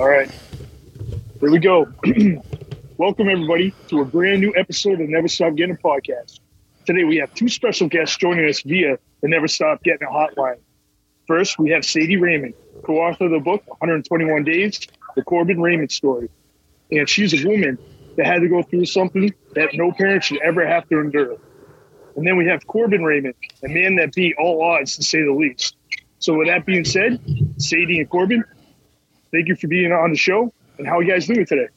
[0.00, 0.30] All right.
[1.40, 1.92] Here we go.
[2.96, 6.40] Welcome, everybody, to a brand new episode of Never Stop Getting podcast.
[6.86, 10.56] Today, we have two special guests joining us via the Never Stop Getting a hotline.
[11.26, 14.80] First, we have Sadie Raymond, co author of the book 121 Days
[15.16, 16.30] The Corbin Raymond Story.
[16.90, 17.76] And she's a woman
[18.16, 21.36] that had to go through something that no parent should ever have to endure.
[22.16, 25.34] And then we have Corbin Raymond, a man that beat all odds, to say the
[25.34, 25.76] least.
[26.20, 27.20] So, with that being said,
[27.58, 28.44] Sadie and Corbin,
[29.32, 30.52] thank you for being on the show.
[30.78, 31.68] And how are you guys doing today?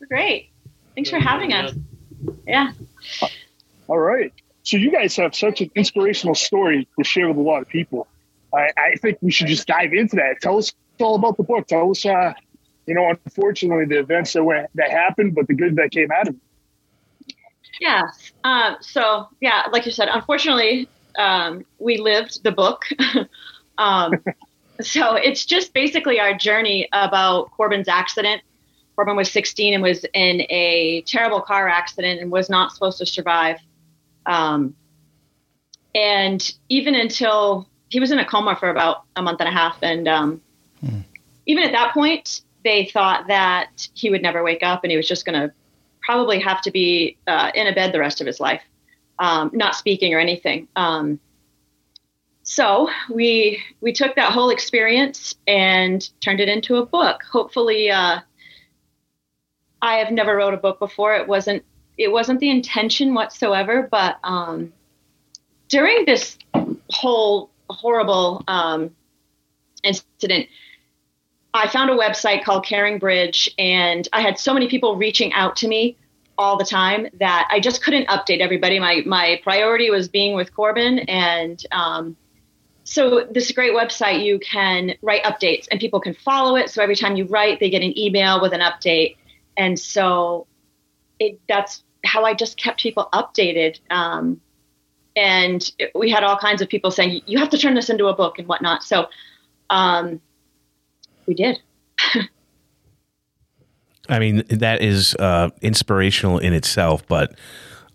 [0.00, 0.50] We're great.
[0.94, 1.74] Thanks for having us.
[2.46, 2.72] Yeah.
[3.88, 4.32] All right.
[4.62, 8.06] So you guys have such an inspirational story to share with a lot of people.
[8.54, 10.36] I, I think we should just dive into that.
[10.40, 11.66] Tell us all about the book.
[11.66, 12.32] Tell us, uh,
[12.86, 16.28] you know, unfortunately, the events that went that happened, but the good that came out
[16.28, 17.34] of it.
[17.80, 18.02] Yeah.
[18.44, 22.84] Uh, so yeah, like you said, unfortunately, um, we lived the book.
[23.78, 24.22] um,
[24.82, 28.42] so it's just basically our journey about Corbin's accident.
[28.96, 33.06] Corbin was 16 and was in a terrible car accident and was not supposed to
[33.06, 33.58] survive.
[34.26, 34.74] Um,
[35.94, 39.76] and even until he was in a coma for about a month and a half,
[39.82, 40.40] and um,
[40.80, 41.00] hmm.
[41.46, 45.08] even at that point, they thought that he would never wake up and he was
[45.08, 45.52] just going to
[46.02, 48.62] probably have to be uh, in a bed the rest of his life,
[49.18, 50.68] um, not speaking or anything.
[50.76, 51.20] Um,
[52.42, 57.22] so we we took that whole experience and turned it into a book.
[57.30, 58.20] Hopefully, uh,
[59.80, 61.14] I have never wrote a book before.
[61.14, 61.64] It wasn't
[61.98, 63.88] it wasn't the intention whatsoever.
[63.90, 64.72] But um,
[65.68, 66.36] during this
[66.90, 68.90] whole horrible um,
[69.84, 70.48] incident,
[71.54, 75.56] I found a website called Caring Bridge, and I had so many people reaching out
[75.56, 75.96] to me
[76.38, 78.80] all the time that I just couldn't update everybody.
[78.80, 82.16] My my priority was being with Corbin, and um,
[82.84, 86.70] so this great website you can write updates, and people can follow it.
[86.70, 89.16] So every time you write, they get an email with an update,
[89.56, 90.46] and so
[91.18, 93.78] it that's how I just kept people updated.
[93.90, 94.40] Um,
[95.14, 98.14] and we had all kinds of people saying you have to turn this into a
[98.14, 98.82] book and whatnot.
[98.82, 99.08] So
[99.70, 100.20] um,
[101.26, 101.60] we did.
[104.08, 107.36] I mean, that is uh, inspirational in itself, but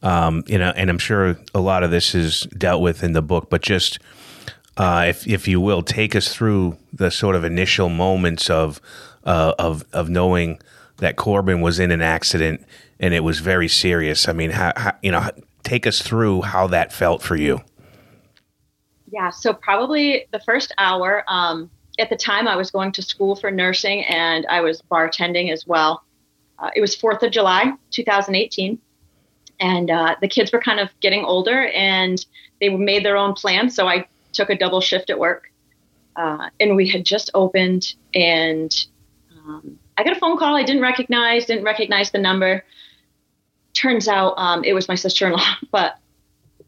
[0.02, 3.22] um, you know, and I'm sure a lot of this is dealt with in the
[3.22, 3.50] book.
[3.50, 4.00] But just
[4.78, 8.80] uh, if if you will, take us through the sort of initial moments of
[9.24, 10.60] uh, of of knowing
[10.98, 12.66] that Corbin was in an accident
[13.00, 14.28] and it was very serious.
[14.28, 15.30] I mean, how, how, you know,
[15.64, 17.62] take us through how that felt for you.
[19.12, 21.24] Yeah, so probably the first hour.
[21.28, 25.52] Um, at the time, I was going to school for nursing and I was bartending
[25.52, 26.04] as well.
[26.60, 28.80] Uh, it was 4th of July, 2018.
[29.60, 32.24] And uh, the kids were kind of getting older and
[32.60, 33.76] they made their own plans.
[33.76, 35.52] So I took a double shift at work.
[36.16, 38.86] Uh, and we had just opened and
[39.32, 42.64] um, I got a phone call I didn't recognize, didn't recognize the number.
[43.74, 45.98] Turns out um, it was my sister in law, but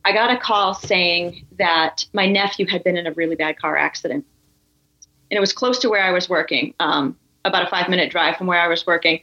[0.06, 3.78] I got a call saying that my nephew had been in a really bad car
[3.78, 4.26] accident
[5.32, 8.38] and it was close to where I was working, um, about a five minute drive
[8.38, 9.22] from where I was working.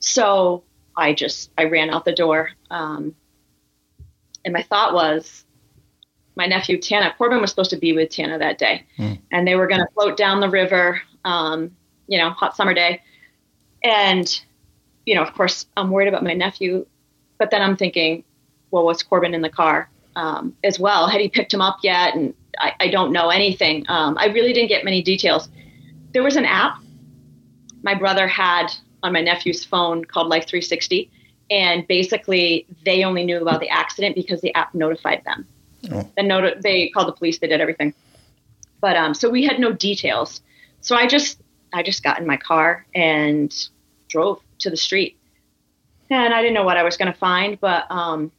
[0.00, 0.64] So
[0.96, 3.14] I just I ran out the door, um,
[4.44, 5.44] and my thought was,
[6.36, 9.18] my nephew Tana Corbin was supposed to be with Tana that day, mm.
[9.32, 11.74] and they were going to float down the river, um,
[12.06, 13.02] you know, hot summer day,
[13.82, 14.40] and
[15.06, 16.86] you know, of course, I'm worried about my nephew,
[17.38, 18.24] but then I'm thinking,
[18.70, 21.06] well, was Corbin in the car um, as well?
[21.06, 22.14] Had he picked him up yet?
[22.14, 23.84] And I, I don't know anything.
[23.88, 25.48] Um, I really didn't get many details.
[26.12, 26.80] There was an app
[27.82, 28.66] my brother had
[29.04, 31.08] on my nephew's phone called Life 360,
[31.50, 35.46] and basically they only knew about the accident because the app notified them.
[35.90, 36.10] Oh.
[36.62, 37.38] They called the police.
[37.38, 37.94] They did everything.
[38.80, 40.42] But um, so we had no details.
[40.80, 41.40] So I just
[41.72, 43.52] I just got in my car and
[44.08, 45.18] drove to the street.
[46.10, 48.30] And I didn't know what I was going to find, but um,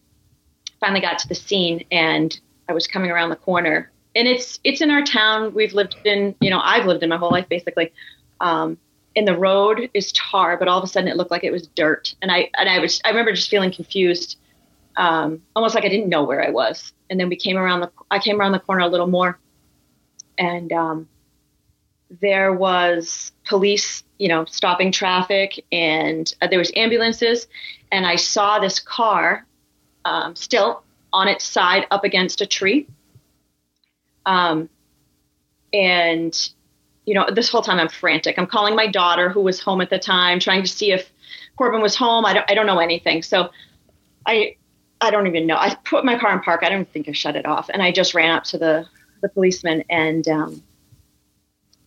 [0.80, 4.82] finally got to the scene and I was coming around the corner and it's it's
[4.82, 5.54] in our town.
[5.54, 7.94] We've lived in you know I've lived in my whole life basically.
[8.42, 8.78] Um,
[9.16, 11.68] and the road is tar, but all of a sudden it looked like it was
[11.68, 14.38] dirt, and I and I was I remember just feeling confused,
[14.98, 16.94] um, almost like I didn't know where I was.
[17.10, 19.40] And then we came around the I came around the corner a little more,
[20.38, 21.08] and um,
[22.22, 27.48] there was police, you know, stopping traffic, and uh, there was ambulances,
[27.92, 29.46] and I saw this car
[30.04, 30.84] um, still
[31.14, 32.88] on its side up against a tree
[34.28, 34.70] um,
[35.74, 36.50] and
[37.06, 38.38] you know, this whole time I'm frantic.
[38.38, 41.10] I'm calling my daughter who was home at the time, trying to see if
[41.58, 42.26] Corbin was home.
[42.26, 43.24] I don't, I don't know anything.
[43.24, 43.50] So
[44.26, 44.58] I,
[45.00, 45.58] I don't even know.
[45.58, 46.62] I put my car in park.
[46.64, 47.70] I don't think I shut it off.
[47.70, 48.88] And I just ran up to the,
[49.22, 50.64] the policeman and, um,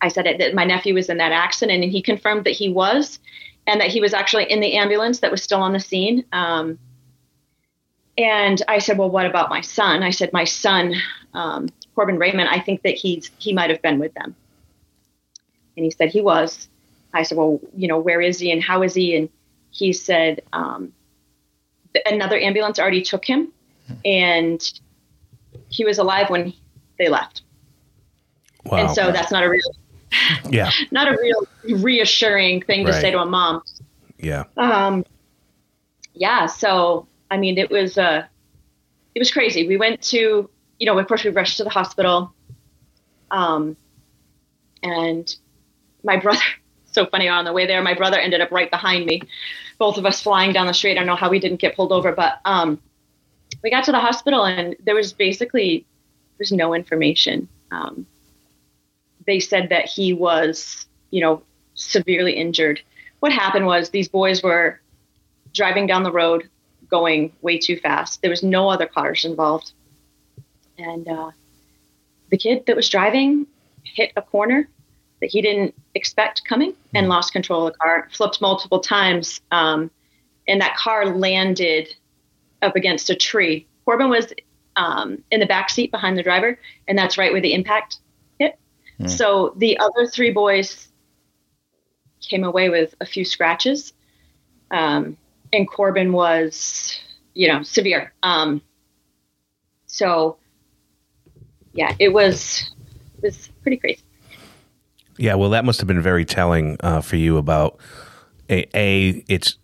[0.03, 2.69] I said it, that my nephew was in that accident, and he confirmed that he
[2.69, 3.19] was,
[3.67, 6.25] and that he was actually in the ambulance that was still on the scene.
[6.31, 6.79] Um,
[8.17, 10.01] and I said, well, what about my son?
[10.01, 10.95] I said, my son,
[11.35, 14.35] um, Corbin Raymond, I think that he's he might have been with them.
[15.77, 16.67] And he said he was.
[17.13, 19.15] I said, well, you know, where is he and how is he?
[19.15, 19.29] And
[19.69, 20.93] he said, um,
[22.05, 23.51] another ambulance already took him,
[24.05, 24.61] and
[25.69, 26.53] he was alive when
[26.97, 27.41] they left.
[28.65, 28.77] Wow.
[28.77, 29.61] And so that's not a real,
[30.49, 31.47] yeah, not a real
[31.81, 33.63] reassuring thing to say to a mom.
[34.17, 34.43] Yeah.
[34.57, 35.05] Um.
[36.13, 36.45] Yeah.
[36.45, 38.25] So I mean, it was uh,
[39.15, 39.67] it was crazy.
[39.67, 40.49] We went to,
[40.79, 42.33] you know, of course, we rushed to the hospital.
[43.31, 43.77] Um,
[44.83, 45.33] and
[46.03, 46.41] my brother,
[46.91, 49.21] so funny on the way there, my brother ended up right behind me.
[49.81, 50.91] Both of us flying down the street.
[50.91, 52.79] I don't know how we didn't get pulled over, but um,
[53.63, 55.87] we got to the hospital and there was basically
[56.37, 57.47] there's no information.
[57.71, 58.05] Um,
[59.25, 61.41] they said that he was, you know,
[61.73, 62.79] severely injured.
[63.21, 64.79] What happened was these boys were
[65.51, 66.47] driving down the road,
[66.87, 68.21] going way too fast.
[68.21, 69.71] There was no other cars involved,
[70.77, 71.31] and uh,
[72.29, 73.47] the kid that was driving
[73.83, 74.69] hit a corner
[75.21, 78.09] that he didn't expect coming and lost control of the car.
[78.11, 79.89] Flipped multiple times, um,
[80.47, 81.95] and that car landed
[82.61, 83.67] up against a tree.
[83.85, 84.33] Corbin was
[84.75, 86.57] um, in the back seat behind the driver,
[86.87, 87.99] and that's right where the impact
[88.39, 88.57] hit.
[88.99, 89.09] Mm.
[89.09, 90.89] So the other three boys
[92.19, 93.93] came away with a few scratches,
[94.71, 95.17] um,
[95.53, 96.99] and Corbin was,
[97.33, 98.13] you know, severe.
[98.23, 98.61] Um,
[99.85, 100.37] so
[101.73, 102.71] yeah, it was
[103.17, 104.03] it was pretty crazy.
[105.17, 107.77] Yeah, well, that must have been very telling uh, for you about
[108.49, 109.57] a, a it's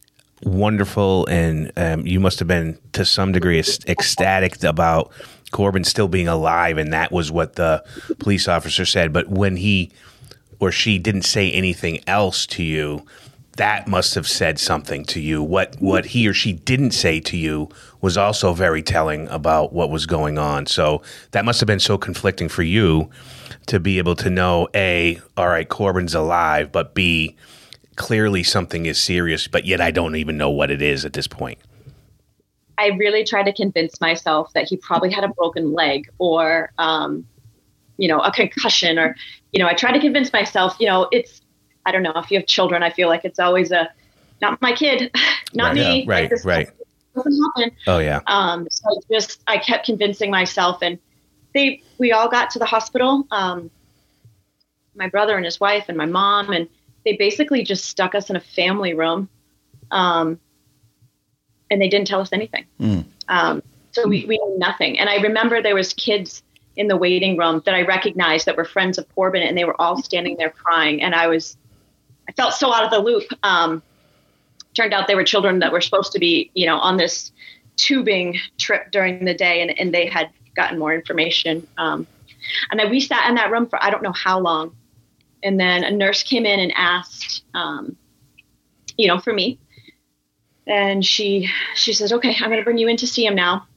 [0.43, 5.11] wonderful, and um, you must have been to some degree ecstatic about
[5.51, 7.83] Corbin still being alive, and that was what the
[8.19, 9.13] police officer said.
[9.13, 9.91] But when he
[10.59, 13.05] or she didn't say anything else to you,
[13.57, 15.41] that must have said something to you.
[15.41, 17.69] What what he or she didn't say to you
[18.01, 20.65] was also very telling about what was going on.
[20.67, 21.01] So
[21.31, 23.09] that must have been so conflicting for you
[23.67, 27.35] to be able to know a all right, Corbin's alive, but b
[27.95, 31.27] clearly something is serious, but yet I don't even know what it is at this
[31.27, 31.57] point.
[32.77, 37.25] I really tried to convince myself that he probably had a broken leg or, um,
[37.97, 39.15] you know, a concussion, or,
[39.51, 41.41] you know, I tried to convince myself, you know, it's,
[41.87, 43.89] I don't know, if you have children, I feel like it's always a,
[44.41, 45.11] not my kid,
[45.53, 46.03] not right, me.
[46.03, 46.69] Yeah, right, like right.
[47.15, 47.75] Doesn't happen.
[47.87, 48.21] Oh yeah.
[48.27, 50.99] Um, so just, I kept convincing myself and
[51.53, 53.25] they, we all got to the hospital.
[53.31, 53.71] Um,
[54.97, 56.67] my brother and his wife and my mom and
[57.05, 59.29] they basically just stuck us in a family room
[59.91, 60.39] um,
[61.69, 63.05] and they didn't tell us anything mm.
[63.29, 63.61] um,
[63.91, 66.43] so we, we knew nothing and i remember there was kids
[66.75, 69.79] in the waiting room that i recognized that were friends of corbin and they were
[69.79, 71.57] all standing there crying and i was
[72.27, 73.81] i felt so out of the loop um,
[74.75, 77.31] turned out they were children that were supposed to be you know on this
[77.77, 82.05] tubing trip during the day and, and they had gotten more information um,
[82.69, 84.75] and then we sat in that room for i don't know how long
[85.43, 87.95] and then a nurse came in and asked, um,
[88.97, 89.59] you know, for me.
[90.65, 93.67] And she she says, "Okay, I'm going to bring you in to see him now."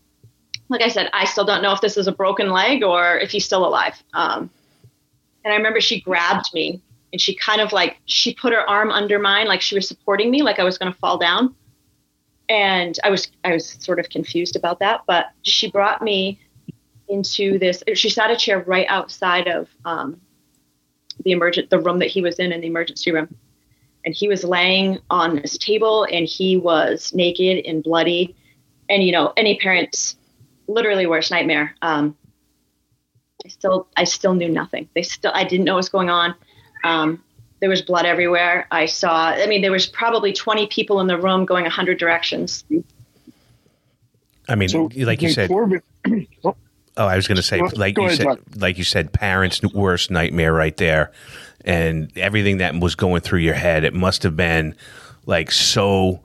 [0.69, 3.31] Like I said, I still don't know if this is a broken leg or if
[3.31, 4.03] he's still alive.
[4.13, 4.51] Um,
[5.45, 6.81] and I remember she grabbed me
[7.13, 10.31] and she kind of like she put her arm under mine, like she was supporting
[10.31, 11.55] me, like I was going to fall down.
[12.49, 16.41] And I was I was sort of confused about that, but she brought me
[17.11, 17.83] into this.
[17.95, 20.21] She sat a chair right outside of um,
[21.25, 23.35] the emergent the room that he was in in the emergency room.
[24.05, 28.35] And he was laying on this table and he was naked and bloody.
[28.89, 30.17] And you know any parents
[30.67, 31.75] literally worst nightmare.
[31.83, 32.17] Um,
[33.45, 34.89] i still i still knew nothing.
[34.95, 36.35] They still i didn't know what was going on.
[36.85, 37.23] Um,
[37.61, 38.67] there was blood everywhere.
[38.71, 42.65] I saw i mean there was probably 20 people in the room going 100 directions.
[44.49, 45.83] I mean so, like you said Corbin,
[46.97, 50.11] oh, I was going to say, like you ahead, said, like you said, parents' worst
[50.11, 51.13] nightmare right there,
[51.65, 53.85] and everything that was going through your head.
[53.85, 54.75] It must have been
[55.27, 56.21] like so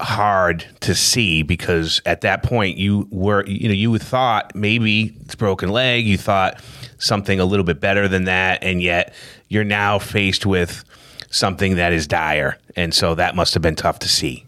[0.00, 5.34] hard to see because at that point you were, you know, you thought maybe it's
[5.34, 6.62] broken leg, you thought
[6.98, 9.12] something a little bit better than that, and yet
[9.48, 10.84] you're now faced with
[11.30, 14.44] something that is dire, and so that must have been tough to see.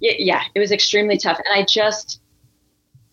[0.00, 2.20] Yeah, it was extremely tough, and I just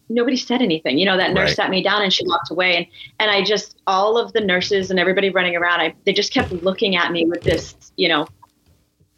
[0.10, 0.98] nobody said anything.
[0.98, 1.56] You know, that nurse right.
[1.56, 2.76] sat me down and she walked away.
[2.78, 2.88] And,
[3.20, 6.52] and I just, all of the nurses and everybody running around, I, they just kept
[6.52, 8.28] looking at me with this, you know,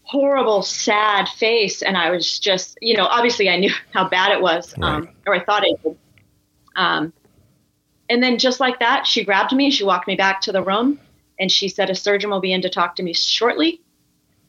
[0.04, 1.82] horrible, sad face.
[1.82, 5.14] And I was just, you know, obviously I knew how bad it was, um, right.
[5.28, 5.98] or I thought it did.
[6.76, 7.14] Um,
[8.10, 11.00] and then just like that, she grabbed me, she walked me back to the room
[11.40, 13.82] and she said a surgeon will be in to talk to me shortly.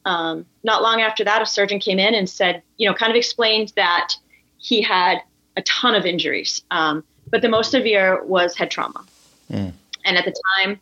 [0.04, 3.16] Um, not long after that, a surgeon came in and said, you know, kind of
[3.16, 4.14] explained that
[4.59, 5.18] he had
[5.59, 9.05] a ton of injuries, um, but the most severe was head trauma.
[9.50, 9.73] Mm.
[10.05, 10.81] And at the time,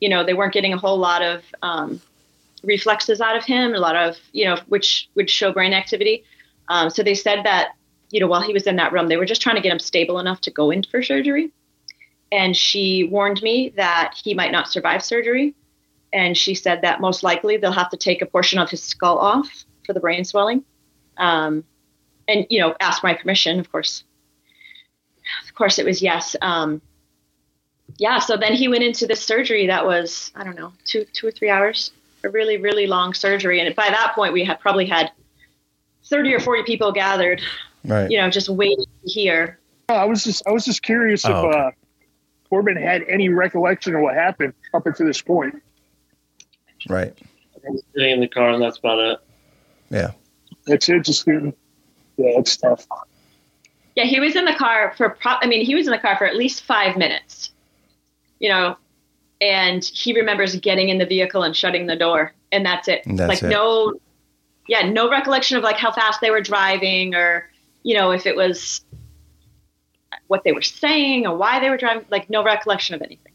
[0.00, 2.00] you know, they weren't getting a whole lot of um,
[2.62, 6.22] reflexes out of him, a lot of, you know, which would show brain activity.
[6.68, 7.72] Um, so they said that,
[8.10, 9.78] you know, while he was in that room, they were just trying to get him
[9.78, 11.50] stable enough to go in for surgery.
[12.30, 15.54] And she warned me that he might not survive surgery.
[16.12, 19.18] And she said that most likely they'll have to take a portion of his skull
[19.18, 20.64] off for the brain swelling.
[21.16, 21.64] Um,
[22.28, 24.04] and, you know, ask my permission, of course.
[25.46, 26.36] Of course, it was yes.
[26.40, 26.80] Um,
[27.98, 31.26] yeah, so then he went into this surgery that was, I don't know, two, two
[31.26, 31.92] or three hours,
[32.24, 33.60] a really, really long surgery.
[33.60, 35.10] And by that point, we had probably had
[36.04, 37.42] 30 or 40 people gathered,
[37.84, 38.10] right.
[38.10, 39.58] you know, just waiting to hear.
[39.88, 41.58] I was just, I was just curious oh, if okay.
[41.58, 41.70] uh,
[42.48, 45.62] Corbin had any recollection of what happened up until this point.
[46.88, 47.16] Right.
[47.94, 49.18] Sitting in the car, and that's about it.
[49.90, 50.12] Yeah.
[50.66, 51.52] That's interesting.
[52.16, 52.86] Yeah, it's tough.
[54.00, 55.10] Yeah, he was in the car for.
[55.10, 57.50] Pro- I mean, he was in the car for at least five minutes.
[58.38, 58.76] You know,
[59.42, 63.02] and he remembers getting in the vehicle and shutting the door, and that's it.
[63.04, 63.48] That's like it.
[63.48, 63.94] no,
[64.68, 67.50] yeah, no recollection of like how fast they were driving, or
[67.82, 68.82] you know, if it was
[70.28, 72.06] what they were saying or why they were driving.
[72.10, 73.32] Like no recollection of anything.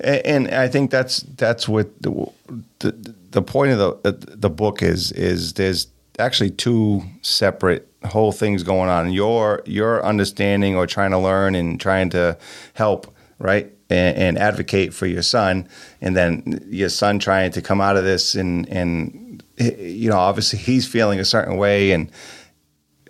[0.00, 2.32] And, I think that's that's what the,
[2.78, 5.88] the the point of the the book is is there's
[6.18, 9.12] actually two separate whole things going on.
[9.12, 12.38] Your your understanding or trying to learn and trying to
[12.74, 13.72] help, right?
[13.90, 15.68] And, and, advocate for your son,
[16.00, 20.58] and then your son trying to come out of this, and and you know, obviously
[20.58, 22.10] he's feeling a certain way, and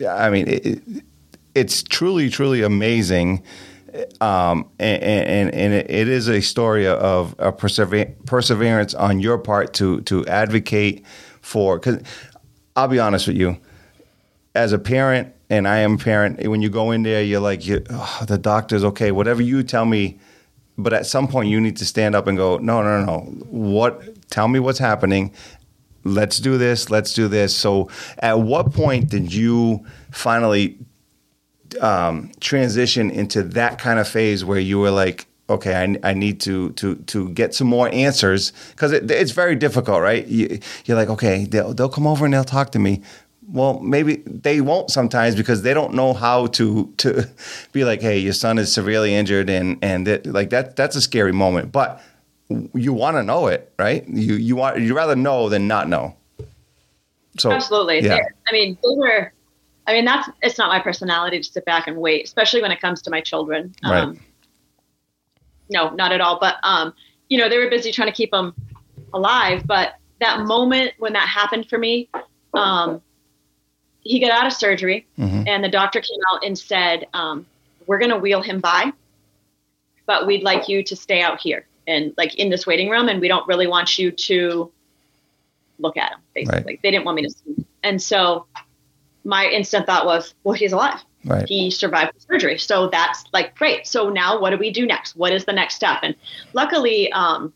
[0.09, 0.83] I mean, it,
[1.55, 3.43] it's truly, truly amazing.
[4.21, 10.01] Um, and, and, and it is a story of a perseverance on your part to
[10.03, 11.05] to advocate
[11.43, 11.79] for.
[11.79, 12.03] Because
[12.77, 13.59] I'll be honest with you,
[14.55, 17.67] as a parent, and I am a parent, when you go in there, you're like,
[17.67, 20.19] you, oh, the doctor's okay, whatever you tell me.
[20.79, 23.19] But at some point, you need to stand up and go, no, no, no.
[23.51, 24.31] What?
[24.31, 25.35] Tell me what's happening.
[26.05, 26.89] Let's do this.
[26.89, 27.55] Let's do this.
[27.55, 30.79] So, at what point did you finally
[31.81, 36.41] um, transition into that kind of phase where you were like, okay, I, I need
[36.43, 40.27] to to to get some more answers because it, it's very difficult, right?
[40.27, 43.03] You, are like, okay, they'll they'll come over and they'll talk to me.
[43.49, 47.29] Well, maybe they won't sometimes because they don't know how to to
[47.73, 51.33] be like, hey, your son is severely injured, and and like that that's a scary
[51.33, 51.73] moment.
[51.73, 52.03] But
[52.75, 54.07] you want to know it, right?
[54.09, 56.17] You you want you rather know than not know.
[57.39, 58.19] So absolutely, yeah.
[58.47, 59.33] I mean, those were
[59.87, 62.81] I mean, that's it's not my personality to sit back and wait, especially when it
[62.81, 63.75] comes to my children.
[63.83, 64.03] Right.
[64.03, 64.21] Um,
[65.71, 66.39] No, not at all.
[66.41, 66.93] But um,
[67.29, 68.55] you know, they were busy trying to keep him
[69.15, 69.67] alive.
[69.67, 72.09] But that moment when that happened for me,
[72.55, 73.01] um,
[74.01, 75.45] he got out of surgery, mm-hmm.
[75.47, 77.47] and the doctor came out and said, um,
[77.87, 78.93] "We're going to wheel him by,
[80.07, 83.21] but we'd like you to stay out here and like in this waiting room, and
[83.21, 84.71] we don't really want you to
[85.79, 86.19] look at him.
[86.35, 86.81] Basically, right.
[86.83, 87.67] they didn't want me to see.
[87.83, 88.47] And so
[89.25, 91.01] my instant thought was, well, he's alive.
[91.25, 91.49] Right.
[91.49, 92.59] He survived the surgery.
[92.59, 93.87] So that's like great.
[93.87, 95.15] So now what do we do next?
[95.17, 96.01] What is the next step?
[96.03, 96.17] And
[96.53, 97.53] luckily, um,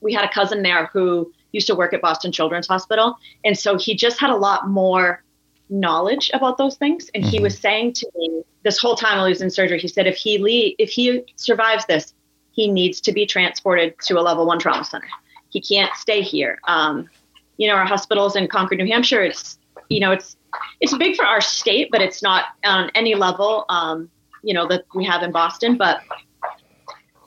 [0.00, 3.16] we had a cousin there who used to work at Boston Children's Hospital.
[3.44, 5.22] And so he just had a lot more
[5.70, 7.10] knowledge about those things.
[7.14, 7.30] And mm-hmm.
[7.30, 10.06] he was saying to me this whole time while he was in surgery, he said,
[10.06, 12.14] if he if he survives this,
[12.52, 15.08] he needs to be transported to a level one trauma center.
[15.50, 16.58] He can't stay here.
[16.66, 17.08] Um,
[17.56, 19.58] you know, our hospitals in Concord, New Hampshire, it's,
[19.88, 20.36] you know, it's
[20.80, 24.10] it's big for our state, but it's not on any level, um,
[24.42, 25.76] you know, that we have in Boston.
[25.76, 26.00] But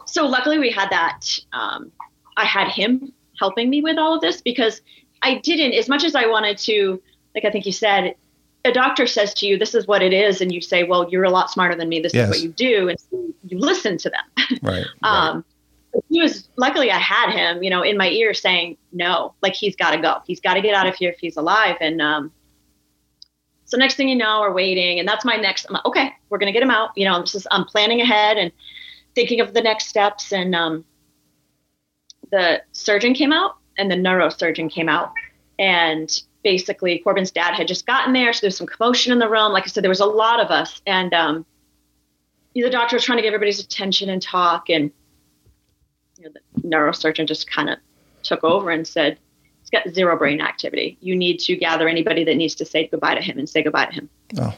[0.05, 1.39] so luckily we had that.
[1.53, 1.91] Um,
[2.37, 4.81] I had him helping me with all of this because
[5.21, 7.01] I didn't, as much as I wanted to,
[7.33, 8.15] like I think you said,
[8.63, 10.41] a doctor says to you, this is what it is.
[10.41, 11.99] And you say, well, you're a lot smarter than me.
[11.99, 12.25] This yes.
[12.25, 12.89] is what you do.
[12.89, 14.23] And so you listen to them.
[14.61, 14.85] Right.
[15.03, 16.03] um, right.
[16.09, 19.75] He was luckily I had him, you know, in my ear saying no, like he's
[19.75, 20.17] got to go.
[20.27, 21.77] He's got to get out of here if he's alive.
[21.79, 22.31] And um,
[23.65, 25.65] so next thing you know, we're waiting, and that's my next.
[25.67, 26.91] I'm like, okay, we're gonna get him out.
[26.95, 28.51] You know, I'm just I'm planning ahead and
[29.15, 30.31] thinking of the next steps.
[30.31, 30.85] And um,
[32.31, 35.11] the surgeon came out, and the neurosurgeon came out,
[35.57, 39.51] and basically Corbin's dad had just gotten there, so there's some commotion in the room.
[39.51, 41.45] Like I said, there was a lot of us, and um,
[42.53, 44.91] the doctor was trying to get everybody's attention and talk, and
[46.17, 47.79] you know, the neurosurgeon just kind of
[48.21, 49.17] took over and said,
[49.65, 50.97] He's got zero brain activity.
[51.01, 53.85] You need to gather anybody that needs to say goodbye to him and say goodbye
[53.85, 54.09] to him.
[54.37, 54.55] Oh.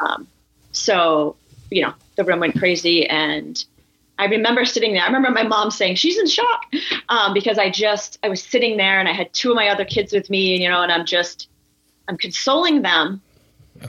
[0.00, 0.28] Um,
[0.70, 1.36] so,
[1.70, 3.64] you know, the room went crazy and
[4.18, 5.02] I remember sitting there.
[5.02, 6.64] I remember my mom saying she's in shock
[7.08, 9.84] um, because I just I was sitting there and I had two of my other
[9.84, 11.48] kids with me, and, you know, and I'm just
[12.06, 13.20] I'm consoling them,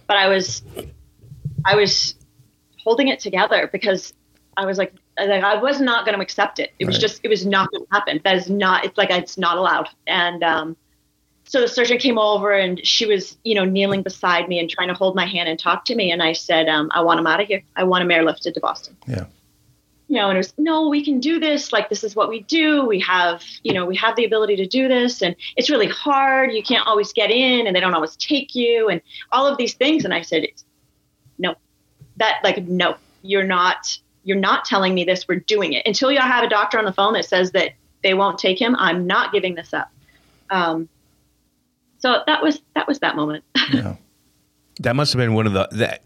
[0.08, 0.64] but I was
[1.66, 2.16] I was
[2.84, 4.14] holding it together because
[4.58, 6.72] I was like like I was not going to accept it.
[6.80, 8.22] It was just it was not going to happen.
[8.24, 8.86] That is not.
[8.86, 9.90] It's like it's not allowed.
[10.08, 10.78] And um,
[11.46, 14.88] so the surgeon came over and she was you know kneeling beside me and trying
[14.88, 16.12] to hold my hand and talk to me.
[16.12, 17.62] And I said, um, I want him out of here.
[17.76, 19.26] I want him airlifted to Boston Yeah.
[20.08, 21.72] you know, and it was, no, we can do this.
[21.74, 22.86] Like, this is what we do.
[22.86, 25.22] We have, you know, we have the ability to do this.
[25.22, 26.52] And it's really hard.
[26.54, 29.02] You can't always get in and they don't always take you and
[29.32, 30.06] all of these things.
[30.06, 30.46] And I said,
[31.38, 31.56] no,
[32.18, 35.28] that like, no, you're not, you're not telling me this.
[35.28, 38.14] We're doing it until y'all have a doctor on the phone that says that they
[38.14, 38.76] won't take him.
[38.78, 39.92] I'm not giving this up.
[40.50, 40.90] Um,
[42.00, 43.44] so that was, that was that moment.
[43.72, 43.96] Yeah.
[44.80, 46.04] That must have been one of the, that,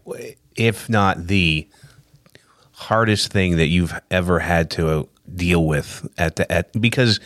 [0.54, 1.66] if not the
[2.72, 7.20] hardest thing that you've ever had to deal with at the at because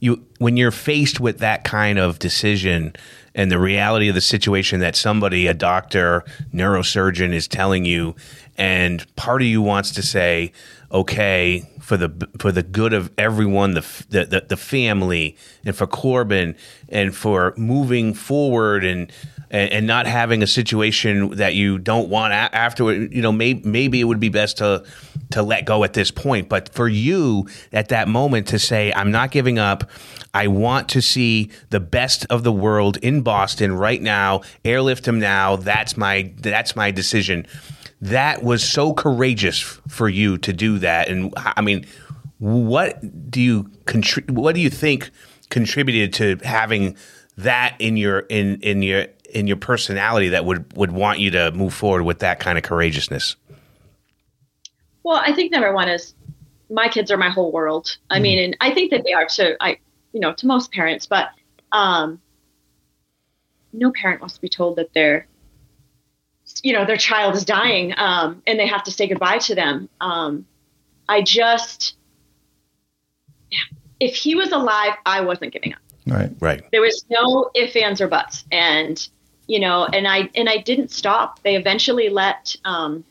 [0.00, 2.94] you when you're faced with that kind of decision
[3.34, 8.14] and the reality of the situation that somebody a doctor neurosurgeon is telling you
[8.56, 10.52] and part of you wants to say
[10.92, 15.86] okay for the for the good of everyone the the, the, the family and for
[15.86, 16.54] Corbin
[16.88, 19.10] and for moving forward and
[19.54, 23.66] and, and not having a situation that you don't want a- afterward you know maybe
[23.66, 24.84] maybe it would be best to
[25.30, 26.48] to let go at this point.
[26.48, 29.88] But for you at that moment to say I'm not giving up.
[30.34, 35.20] I want to see the best of the world in Boston right now airlift him
[35.20, 35.54] now.
[35.56, 37.46] That's my that's my decision.
[38.00, 41.08] That was so courageous for you to do that.
[41.08, 41.86] And i mean
[42.38, 45.10] what do you contri- what do you think
[45.50, 46.96] contributed to having
[47.36, 51.50] that in your in in your in your personality that would would want you to
[51.52, 53.36] move forward with that kind of courageousness
[55.02, 56.14] Well, I think number one is
[56.70, 57.96] my kids are my whole world.
[58.10, 59.78] I mean, and I think that they are to I,
[60.12, 61.28] you know, to most parents, but
[61.72, 62.20] um,
[63.72, 65.26] no parent wants to be told that their,
[66.62, 69.88] you know, their child is dying, um, and they have to say goodbye to them.
[70.00, 70.46] Um,
[71.08, 71.96] I just,
[74.00, 76.30] if he was alive, I wasn't giving up Right.
[76.40, 76.62] right.
[76.70, 78.44] There was no ifs ands or buts.
[78.52, 79.06] And
[79.46, 81.42] you know and i and i didn't stop.
[81.42, 83.04] They eventually let um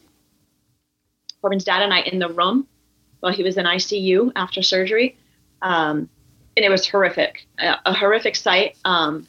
[1.42, 2.68] corbin's dad and i in the room
[3.20, 5.18] while he was in icu after surgery.
[5.62, 6.10] Um
[6.56, 8.78] and it was horrific a, a horrific sight.
[8.86, 9.28] Um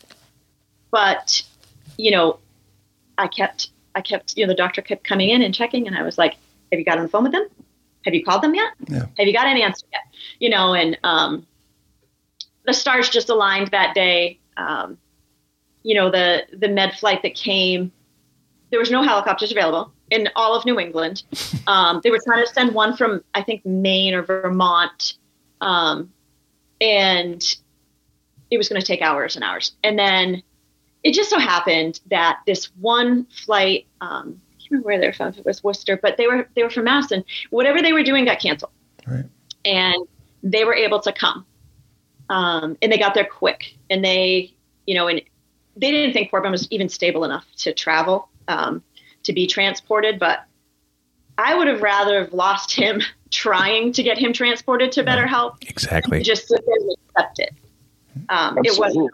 [0.90, 1.42] but
[1.96, 2.38] you know
[3.18, 5.87] i kept i kept you know the doctor kept coming in and checking.
[5.87, 6.37] And i was like
[6.70, 7.46] have you got on the phone with them?
[8.05, 8.72] Have you called them yet?
[8.88, 9.07] Yeah.
[9.18, 10.03] have you got an answer yet?
[10.38, 11.46] You know and um
[12.66, 14.38] the stars just aligned that day.
[14.57, 14.98] Um,
[15.83, 17.92] you know, the the med flight that came,
[18.70, 21.22] there was no helicopters available in all of New England.
[21.66, 25.14] Um, they were trying to send one from I think Maine or Vermont,
[25.62, 26.12] um,
[26.79, 27.42] and
[28.50, 29.72] it was going to take hours and hours.
[29.83, 30.42] And then
[31.03, 35.12] it just so happened that this one flight, um, I can't remember where they were
[35.14, 37.94] from, if it was Worcester, but they were they were from Mass, and whatever they
[37.94, 38.72] were doing got canceled
[39.07, 39.24] Right.
[39.64, 40.07] and
[40.42, 41.46] they were able to come.
[42.31, 43.75] Um, and they got there quick.
[43.91, 44.53] And they,
[44.87, 45.21] you know, and
[45.77, 48.83] they didn't think Corbin was even stable enough to travel, um,
[49.25, 50.19] to be transported.
[50.19, 50.45] But
[51.39, 55.57] I would have rather have lost him trying to get him transported to better help
[55.63, 57.53] exactly just sit there and accept it.
[58.29, 59.03] Um, it Absolutely.
[59.03, 59.11] wasn't.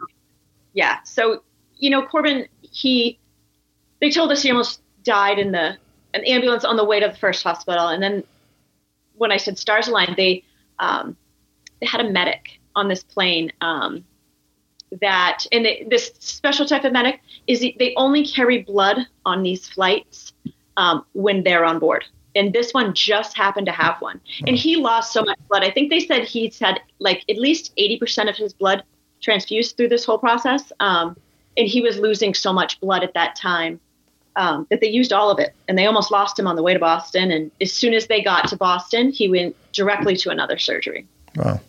[0.73, 1.01] Yeah.
[1.03, 1.43] So
[1.77, 3.19] you know, Corbin, he
[3.99, 5.77] they told us he almost died in the
[6.13, 8.23] an ambulance on the way to the first hospital, and then
[9.15, 10.43] when I said stars aligned, they
[10.79, 11.17] um,
[11.79, 13.51] they had a medic on this plane.
[13.61, 14.03] Um,
[14.99, 19.67] that and they, this special type of medic is they only carry blood on these
[19.67, 20.33] flights
[20.77, 22.05] um, when they're on board.
[22.35, 24.21] And this one just happened to have one.
[24.47, 25.63] And he lost so much blood.
[25.63, 28.83] I think they said he's had like at least 80% of his blood
[29.21, 31.15] transfused through this whole process um,
[31.57, 33.79] and he was losing so much blood at that time
[34.37, 35.53] um, that they used all of it.
[35.67, 37.31] And they almost lost him on the way to boston.
[37.31, 41.05] And as soon as they got to boston he went directly to another surgery.
[41.35, 41.59] Wow.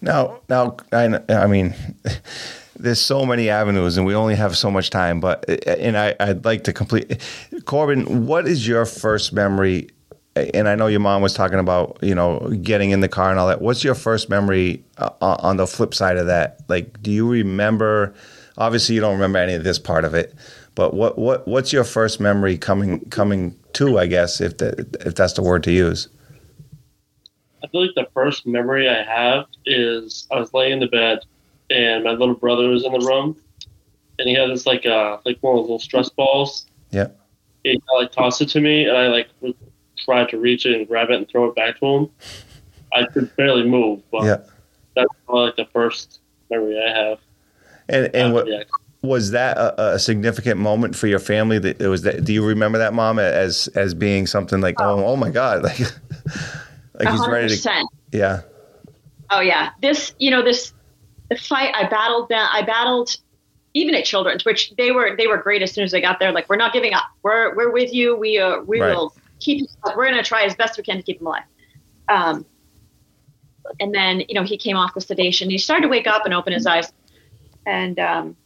[0.00, 1.74] Now, now, I, I mean,
[2.76, 5.20] there's so many avenues, and we only have so much time.
[5.20, 7.20] But and I, I'd like to complete.
[7.64, 9.90] Corbin, what is your first memory?
[10.36, 13.38] And I know your mom was talking about you know getting in the car and
[13.38, 13.60] all that.
[13.60, 16.60] What's your first memory uh, on the flip side of that?
[16.68, 18.14] Like, do you remember?
[18.56, 20.34] Obviously, you don't remember any of this part of it.
[20.74, 23.98] But what what what's your first memory coming coming to?
[23.98, 26.08] I guess if the, if that's the word to use.
[27.62, 31.20] I feel like the first memory I have is I was laying in the bed
[31.70, 33.36] and my little brother was in the room
[34.18, 36.66] and he had this like uh like one of those little stress balls.
[36.90, 37.08] Yeah.
[37.64, 39.28] He like tossed it to me and I like
[39.98, 42.10] tried to reach it and grab it and throw it back to him.
[42.92, 44.38] I could barely move, but Yeah.
[44.96, 46.20] that's probably like the first
[46.50, 47.18] memory I have.
[47.88, 48.64] And and what the
[49.02, 51.58] was that a, a significant moment for your family?
[51.58, 52.24] That it was that.
[52.24, 55.80] Do you remember that mom as as being something like, oh, oh my god, like
[57.04, 57.86] like he's ready to, 100%.
[58.12, 58.42] yeah,
[59.30, 60.72] Oh yeah, this you know this
[61.30, 63.16] the fight I battled that I battled
[63.74, 66.32] even at Children's, which they were they were great as soon as they got there.
[66.32, 67.04] Like we're not giving up.
[67.22, 68.16] We're we're with you.
[68.16, 68.94] We uh, we Right.
[68.94, 69.66] will keep.
[69.96, 71.44] We're gonna try as best we can to keep him alive.
[72.08, 72.44] Um,
[73.78, 75.48] and then you know he came off the sedation.
[75.48, 76.92] He started to wake up and open his eyes,
[77.66, 78.36] and um,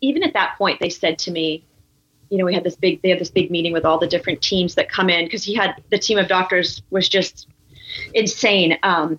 [0.00, 1.64] even at that point, they said to me,
[2.30, 4.42] you know, we had this big they had this big meeting with all the different
[4.42, 7.48] teams that come in because he had the team of doctors was just
[8.14, 8.78] insane.
[8.82, 9.18] Um,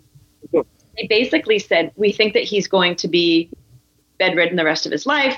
[0.52, 3.50] they basically said we think that he's going to be
[4.18, 5.38] bedridden the rest of his life.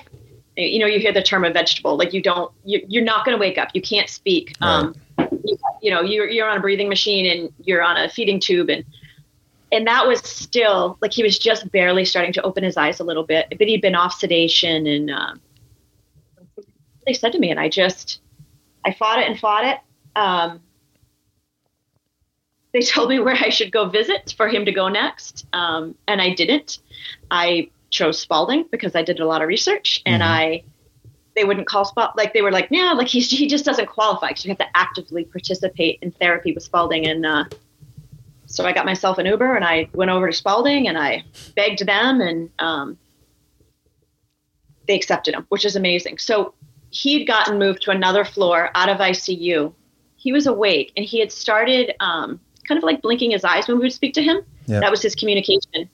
[0.55, 3.37] You know, you hear the term a vegetable, like you don't, you, you're not going
[3.37, 3.69] to wake up.
[3.73, 4.55] You can't speak.
[4.59, 4.93] Um,
[5.43, 8.69] you, you know, you're you're on a breathing machine and you're on a feeding tube,
[8.69, 8.83] and
[9.71, 13.03] and that was still like he was just barely starting to open his eyes a
[13.03, 15.41] little bit, but he'd been off sedation, and um,
[17.09, 18.21] they said to me, and I just,
[18.85, 19.79] I fought it and fought it.
[20.15, 20.61] Um,
[22.71, 26.21] they told me where I should go visit for him to go next, um, and
[26.21, 26.77] I didn't.
[27.31, 30.63] I chose Spaulding because I did a lot of research, and I
[31.35, 34.27] they wouldn't call Spaulding like they were like, yeah, like he's he just doesn't qualify
[34.27, 37.45] because you have to actively participate in therapy with Spaulding, and uh,
[38.45, 41.23] so I got myself an Uber and I went over to Spaulding and I
[41.55, 42.99] begged them, and um,
[44.87, 46.19] they accepted him, which is amazing.
[46.19, 46.53] So
[46.91, 49.73] he'd gotten moved to another floor out of ICU.
[50.15, 53.77] He was awake and he had started um, kind of like blinking his eyes when
[53.77, 54.41] we would speak to him.
[54.65, 54.79] Yeah.
[54.79, 55.89] That was his communication.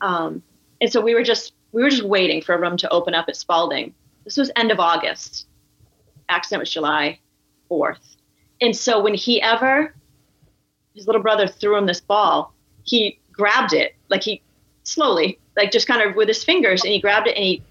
[0.00, 0.42] Um,
[0.80, 3.26] and so we were just we were just waiting for a room to open up
[3.28, 3.94] at Spaulding.
[4.24, 5.46] This was end of August.
[6.28, 7.18] Accident was July
[7.68, 8.16] fourth.
[8.60, 9.94] And so when he ever
[10.94, 12.52] his little brother threw him this ball,
[12.84, 14.42] he grabbed it like he
[14.82, 17.62] slowly, like just kind of with his fingers, and he grabbed it and he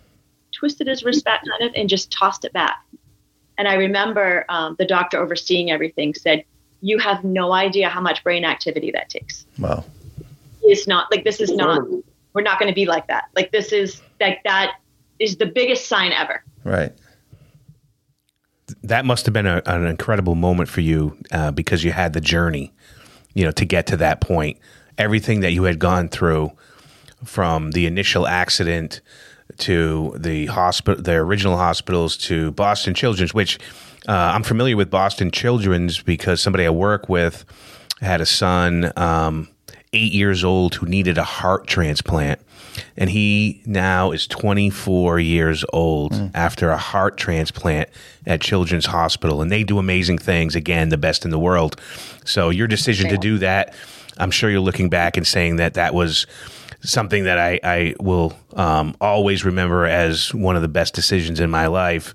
[0.61, 2.85] twisted his wrist back kind of and just tossed it back.
[3.57, 6.43] And I remember um, the doctor overseeing everything said,
[6.81, 9.47] "You have no idea how much brain activity that takes.
[9.57, 9.83] wow,
[10.61, 11.81] It's not like this is not.
[12.33, 13.25] We're not going to be like that.
[13.35, 14.75] Like this is like that
[15.17, 16.93] is the biggest sign ever." right,
[18.83, 22.21] that must have been a, an incredible moment for you uh, because you had the
[22.21, 22.71] journey,
[23.33, 24.59] you know, to get to that point.
[24.99, 26.51] Everything that you had gone through
[27.23, 29.01] from the initial accident
[29.59, 33.59] to the hospital, the original hospitals to Boston Children's, which
[34.07, 37.45] uh, I'm familiar with Boston Children's because somebody I work with
[38.01, 39.47] had a son, um,
[39.93, 42.39] eight years old, who needed a heart transplant.
[42.95, 47.89] And he now is 24 years old after a heart transplant
[48.25, 49.41] at Children's Hospital.
[49.41, 50.55] And they do amazing things.
[50.55, 51.79] Again, the best in the world.
[52.25, 53.73] So your decision to do that,
[54.17, 56.25] I'm sure you're looking back and saying that that was
[56.81, 61.49] something that I, I will um, always remember as one of the best decisions in
[61.49, 62.13] my life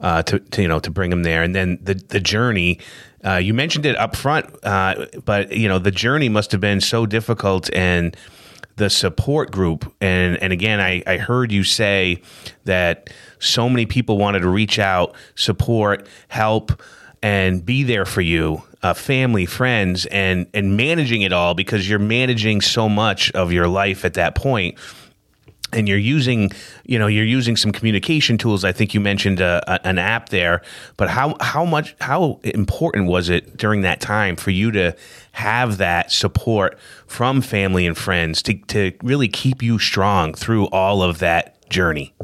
[0.00, 2.78] uh, to, to you know to bring him there, and then the the journey.
[3.24, 6.80] Uh, you mentioned it up front, uh, but you know the journey must have been
[6.80, 8.14] so difficult, and
[8.76, 9.92] the support group.
[10.00, 12.22] And and again, I, I heard you say
[12.64, 16.82] that so many people wanted to reach out, support, help,
[17.22, 21.98] and be there for you, uh, family, friends, and and managing it all because you're
[21.98, 24.78] managing so much of your life at that point.
[25.72, 26.50] And you're using
[26.84, 28.62] you know you're using some communication tools.
[28.62, 30.60] I think you mentioned uh, a, an app there
[30.98, 34.94] but how how much how important was it during that time for you to
[35.32, 41.02] have that support from family and friends to to really keep you strong through all
[41.02, 42.14] of that journey?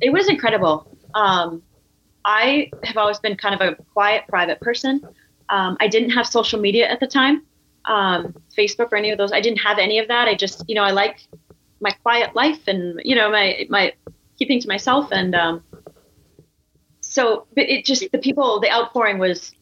[0.00, 0.90] It was incredible.
[1.14, 1.62] Um,
[2.26, 5.00] I have always been kind of a quiet, private person.
[5.48, 7.46] Um, I didn't have social media at the time,
[7.84, 9.30] um, Facebook or any of those.
[9.30, 10.26] I didn't have any of that.
[10.26, 11.20] I just, you know, I like
[11.80, 13.92] my quiet life and you know my my
[14.38, 15.08] keeping to myself.
[15.12, 15.62] And um,
[17.00, 19.52] so, but it just the people, the outpouring was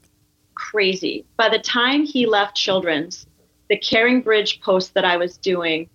[0.55, 1.27] crazy.
[1.37, 3.27] By the time he left Children's,
[3.69, 5.91] the Caring Bridge post that I was doing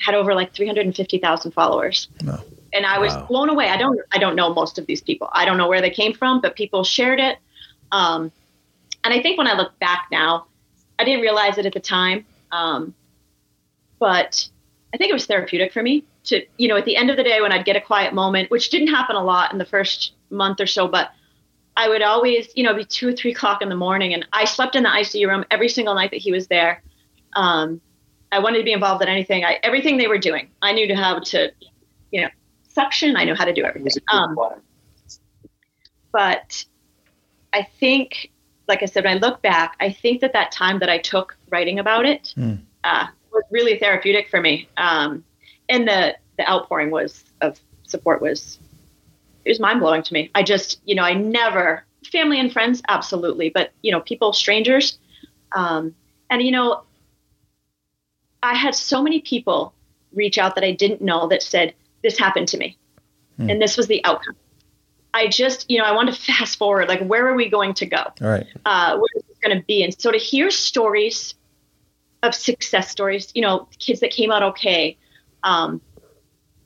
[0.00, 2.08] had over like 350,000 followers
[2.72, 3.26] and I was Wow.
[3.28, 3.68] blown away.
[3.68, 5.28] I don't I don't know most of these people.
[5.32, 7.38] I don't know where they came from, but people shared it.
[7.92, 8.32] Um,
[9.04, 10.46] and I think when I look back now,
[10.98, 12.94] I didn't realize it at the time, um,
[13.98, 14.48] but
[14.94, 17.24] I think it was therapeutic for me to you know at the end of the
[17.24, 20.12] day when I'd get a quiet moment, which didn't happen a lot in the first
[20.30, 21.10] month or so, but
[21.76, 24.44] I would always you know be two or three o'clock in the morning, and I
[24.44, 26.82] slept in the ICU room every single night that he was there.
[27.34, 27.80] Um,
[28.32, 29.44] I wanted to be involved in anything.
[29.44, 31.52] I, everything they were doing, I knew to how to,
[32.10, 32.28] you know,
[32.70, 33.16] suction.
[33.16, 34.02] I know how to do everything.
[34.12, 34.36] Um,
[36.12, 36.64] but
[37.52, 38.30] I think
[38.70, 41.36] like I said, when I look back, I think that that time that I took
[41.50, 42.32] writing about it
[42.84, 44.68] uh, was really therapeutic for me.
[44.76, 45.24] Um,
[45.68, 48.58] and the the outpouring was of support was
[49.44, 50.30] it was mind blowing to me.
[50.34, 54.98] I just you know I never family and friends absolutely, but you know people strangers,
[55.52, 55.94] um,
[56.30, 56.82] and you know
[58.42, 59.74] I had so many people
[60.12, 62.78] reach out that I didn't know that said this happened to me,
[63.38, 64.36] and this was the outcome.
[65.12, 66.88] I just, you know, I want to fast forward.
[66.88, 68.02] Like, where are we going to go?
[68.20, 68.46] All right.
[68.64, 69.82] Uh, where is this going to be?
[69.82, 71.34] And so to hear stories
[72.22, 74.96] of success stories, you know, kids that came out okay,
[75.42, 75.80] um,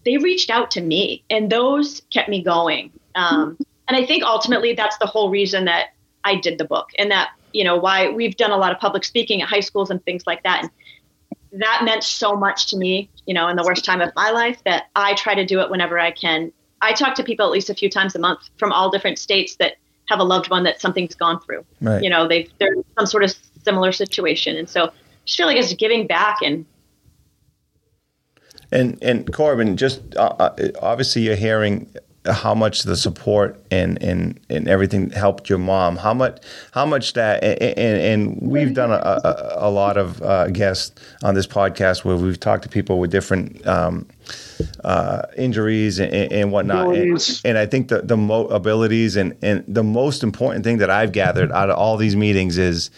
[0.04, 2.92] they reached out to me, and those kept me going.
[3.14, 3.56] Um,
[3.88, 5.94] and I think ultimately that's the whole reason that
[6.24, 9.04] I did the book, and that you know why we've done a lot of public
[9.04, 10.62] speaking at high schools and things like that.
[10.62, 14.30] And that meant so much to me, you know, in the worst time of my
[14.30, 16.52] life that I try to do it whenever I can.
[16.82, 19.56] I talk to people at least a few times a month from all different states
[19.56, 19.76] that
[20.08, 21.64] have a loved one that something's gone through.
[21.80, 22.02] Right.
[22.02, 23.34] You know, they've they're in some sort of
[23.64, 24.90] similar situation, and so I
[25.24, 26.66] just feel like it's giving back and
[28.70, 31.88] And and Corbin, just uh, uh, obviously you're hearing
[32.26, 35.96] how much the support and and and everything helped your mom.
[35.96, 40.22] How much how much that and, and, and we've done a, a, a lot of
[40.22, 43.66] uh, guests on this podcast where we've talked to people with different.
[43.66, 44.06] Um,
[44.84, 49.64] uh, injuries and, and whatnot, and, and I think the the mo- abilities and and
[49.66, 52.90] the most important thing that I've gathered out of all these meetings is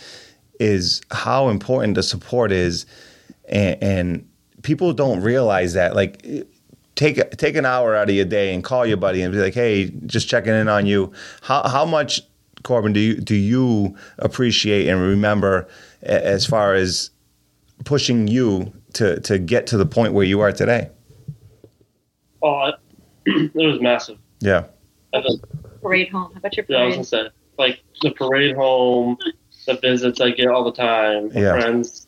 [0.61, 2.87] is how important the support is,
[3.49, 4.29] and, and
[4.63, 5.95] people don't realize that.
[5.95, 6.25] Like,
[6.97, 9.55] take take an hour out of your day and call your buddy and be like,
[9.55, 12.21] "Hey, just checking in on you." How how much,
[12.65, 15.69] Corbin, do you do you appreciate and remember
[16.03, 17.11] as far as
[17.85, 20.91] pushing you to to get to the point where you are today?
[22.43, 22.73] Oh,
[23.27, 24.19] it was massive.
[24.41, 24.65] Yeah,
[25.15, 25.23] I
[25.83, 26.33] parade home.
[26.33, 27.29] How about your yeah, I was gonna say
[27.59, 29.17] like the parade home,
[29.67, 31.53] the visits I get all the time, Yeah.
[31.53, 32.07] friends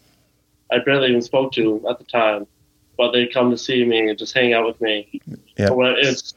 [0.71, 2.47] I barely even spoke to at the time,
[2.99, 5.21] but they come to see me and just hang out with me.
[5.57, 5.69] Yeah.
[5.71, 6.35] It's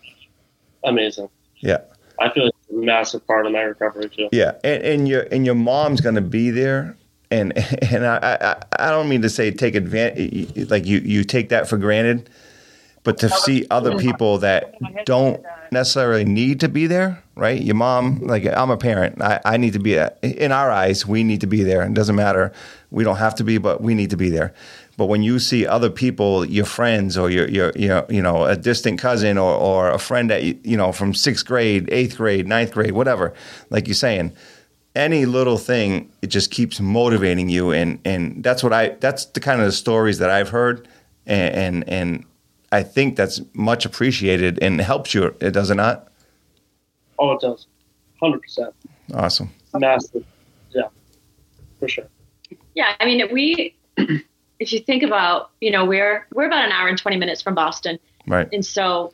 [0.85, 1.27] amazing.
[1.59, 1.79] yeah.
[2.21, 4.29] I feel like it's a massive part of my recovery too.
[4.31, 6.95] Yeah, and, and your and your mom's gonna be there,
[7.31, 7.51] and
[7.91, 11.67] and I, I I don't mean to say take advantage like you you take that
[11.67, 12.29] for granted,
[13.03, 17.61] but to see other people that don't necessarily need to be there, right?
[17.61, 21.23] Your mom, like I'm a parent, I, I need to be in our eyes, we
[21.23, 21.81] need to be there.
[21.83, 22.51] It doesn't matter,
[22.91, 24.53] we don't have to be, but we need to be there.
[24.97, 28.55] But when you see other people, your friends or your your, your you know a
[28.55, 32.47] distant cousin or, or a friend that you, you know from sixth grade, eighth grade,
[32.47, 33.33] ninth grade, whatever,
[33.71, 34.33] like you're saying,
[34.95, 39.39] any little thing it just keeps motivating you, and and that's what I that's the
[39.39, 40.87] kind of the stories that I've heard,
[41.25, 42.25] and and, and
[42.71, 45.35] I think that's much appreciated and helps you.
[45.41, 46.07] It does it not?
[47.19, 47.67] Oh, it does,
[48.21, 48.73] hundred percent,
[49.13, 49.49] Awesome.
[49.75, 50.25] massive.
[50.71, 50.87] Yeah,
[51.79, 52.07] for sure.
[52.75, 53.75] Yeah, I mean, we.
[54.59, 57.55] if you think about, you know, we're we're about an hour and twenty minutes from
[57.55, 58.47] Boston, Right.
[58.53, 59.13] and so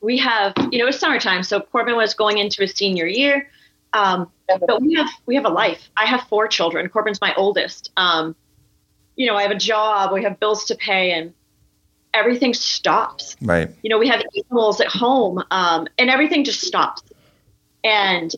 [0.00, 1.42] we have, you know, it's summertime.
[1.42, 3.48] So Corbin was going into his senior year,
[3.92, 4.30] um,
[4.66, 5.88] but we have we have a life.
[5.96, 6.88] I have four children.
[6.88, 7.90] Corbin's my oldest.
[7.96, 8.36] Um,
[9.16, 10.12] you know, I have a job.
[10.12, 11.32] We have bills to pay, and
[12.14, 13.36] everything stops.
[13.42, 13.70] Right.
[13.82, 17.02] you know, we have animals at home, um, and everything just stops.
[17.84, 18.32] And,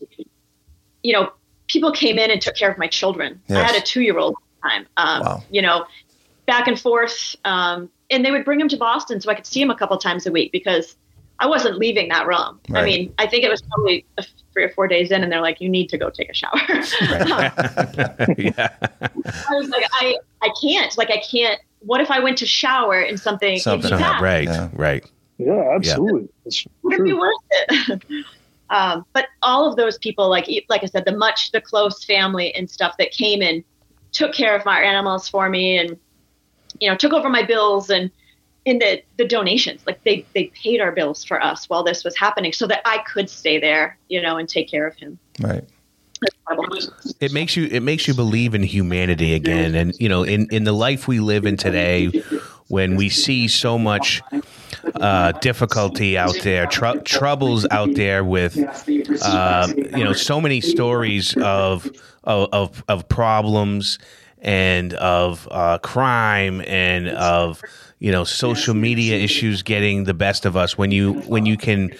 [1.03, 1.31] you know,
[1.67, 3.41] people came in and took care of my children.
[3.49, 5.43] I had a two year old time, um, Wow.
[5.49, 5.85] you know,
[6.45, 7.35] back and forth.
[7.45, 9.97] Um, and they would bring him to Boston so I could see him a couple
[9.97, 10.95] times a week because
[11.39, 12.59] I wasn't leaving that room.
[12.69, 12.81] Right.
[12.81, 14.05] I mean, I think it was probably
[14.53, 16.51] three or four days in, and they're like, you need to go take a shower.
[18.37, 18.69] yeah.
[18.93, 20.95] I was like, I, I can't.
[20.97, 21.59] Like, I can't.
[21.81, 24.69] What if I went to shower and something, Something came right, Yeah.
[24.73, 25.03] right.
[25.37, 26.29] Yeah, absolutely.
[26.45, 28.25] It's would it be worth it?
[28.69, 32.53] um, but all of those people, like like I said, the much the close family
[32.53, 33.63] and stuff that came and
[34.11, 35.97] took care of my animals for me, and
[36.79, 38.11] you know took over my bills and
[38.65, 42.15] in the the donations, like they they paid our bills for us while this was
[42.15, 45.17] happening, so that I could stay there, you know, and take care of him.
[45.39, 45.63] Right.
[47.19, 50.63] It makes you it makes you believe in humanity again, and you know, in in
[50.63, 52.11] the life we live in today,
[52.67, 54.21] when we see so much
[54.95, 58.57] uh, difficulty out there, tr- troubles out there with,
[59.23, 61.89] uh, you know, so many stories of
[62.23, 63.99] of of, of problems
[64.39, 67.61] and of uh, crime and of
[67.99, 70.77] you know social media issues getting the best of us.
[70.77, 71.91] When you when you can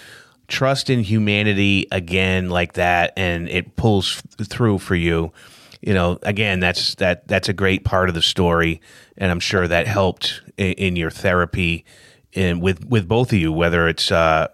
[0.52, 5.32] trust in humanity again like that, and it pulls through for you.
[5.80, 8.80] You know, again, that's that that's a great part of the story,
[9.16, 11.84] and I'm sure that helped in, in your therapy,
[12.32, 14.48] in with with both of you, whether it's uh,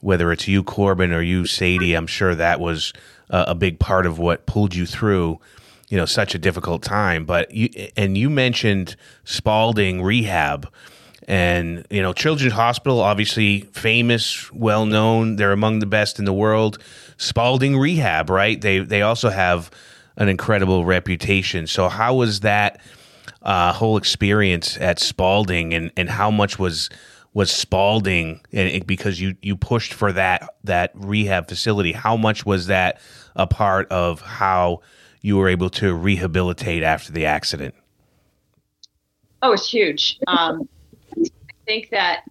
[0.00, 2.92] whether it's you, Corbin, or you, Sadie, I'm sure that was
[3.30, 5.40] a, a big part of what pulled you through,
[5.88, 7.24] you know, such a difficult time.
[7.24, 10.70] But you and you mentioned Spaulding Rehab.
[11.28, 15.36] And you know, Children's Hospital, obviously famous, well known.
[15.36, 16.82] They're among the best in the world.
[17.18, 18.58] Spaulding Rehab, right?
[18.58, 19.70] They they also have
[20.16, 21.66] an incredible reputation.
[21.66, 22.80] So, how was that
[23.42, 26.88] uh, whole experience at Spaulding, and and how much was
[27.34, 31.92] was Spaulding, and it, because you you pushed for that that rehab facility?
[31.92, 33.02] How much was that
[33.36, 34.80] a part of how
[35.20, 37.74] you were able to rehabilitate after the accident?
[39.42, 40.18] Oh, it's huge.
[40.26, 40.66] Um,
[41.68, 42.24] think that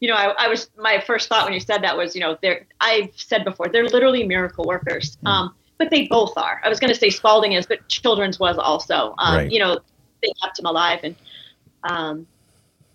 [0.00, 2.36] you know, I, I, was my first thought when you said that was, you know,
[2.42, 5.28] they're I've said before they're literally miracle workers, mm.
[5.30, 6.60] um, but they both are.
[6.62, 9.14] I was going to say Spaulding is, but Children's was also.
[9.16, 9.50] Um, right.
[9.50, 9.78] You know,
[10.22, 11.16] they kept him alive, and
[11.84, 12.26] um,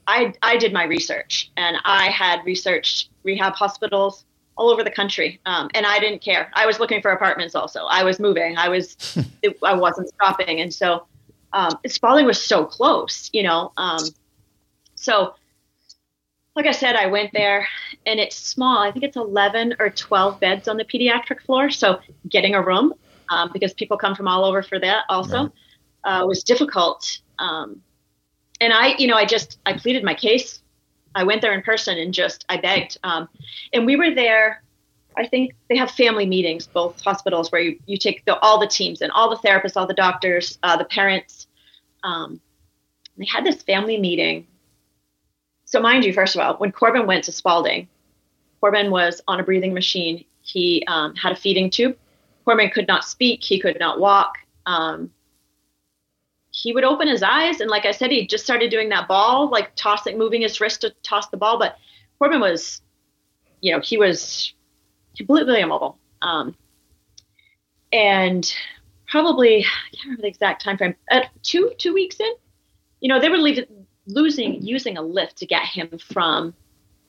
[0.05, 5.39] I I did my research, and I had researched rehab hospitals all over the country,
[5.47, 6.51] um, and I didn't care.
[6.53, 7.55] I was looking for apartments.
[7.55, 8.55] Also, I was moving.
[8.55, 11.07] I was it, I wasn't stopping, and so
[11.53, 13.31] um, Spaulding was so close.
[13.33, 14.03] You know, um,
[14.93, 15.33] so
[16.59, 17.65] like I said, I went there
[18.05, 18.79] and it's small.
[18.79, 21.69] I think it's 11 or 12 beds on the pediatric floor.
[21.69, 22.93] So getting a room,
[23.29, 26.21] um, because people come from all over for that also, right.
[26.21, 27.21] uh, was difficult.
[27.39, 27.81] Um,
[28.59, 30.61] and I, you know, I just, I pleaded my case.
[31.15, 32.97] I went there in person and just, I begged.
[33.05, 33.29] Um,
[33.71, 34.61] and we were there.
[35.15, 38.67] I think they have family meetings, both hospitals, where you, you take the, all the
[38.67, 41.47] teams and all the therapists, all the doctors, uh, the parents.
[42.03, 42.41] Um,
[43.17, 44.45] they had this family meeting
[45.69, 47.87] so, mind you, first of all, when Corbin went to Spaulding,
[48.59, 50.25] Corbin was on a breathing machine.
[50.41, 51.95] He um, had a feeding tube.
[52.43, 53.43] Corbin could not speak.
[53.43, 54.39] He could not walk.
[54.65, 55.11] Um,
[56.49, 59.47] he would open his eyes, and like I said, he just started doing that ball,
[59.51, 61.59] like tossing, moving his wrist to toss the ball.
[61.59, 61.77] But
[62.17, 62.81] Corbin was,
[63.61, 64.51] you know, he was
[65.15, 65.99] completely immobile.
[66.23, 66.55] Um,
[67.93, 68.51] and
[69.07, 70.95] probably, I can't remember the exact time frame.
[71.11, 72.33] At two two weeks in,
[73.01, 73.78] you know, they were leaving
[74.09, 76.53] losing using a lift to get him from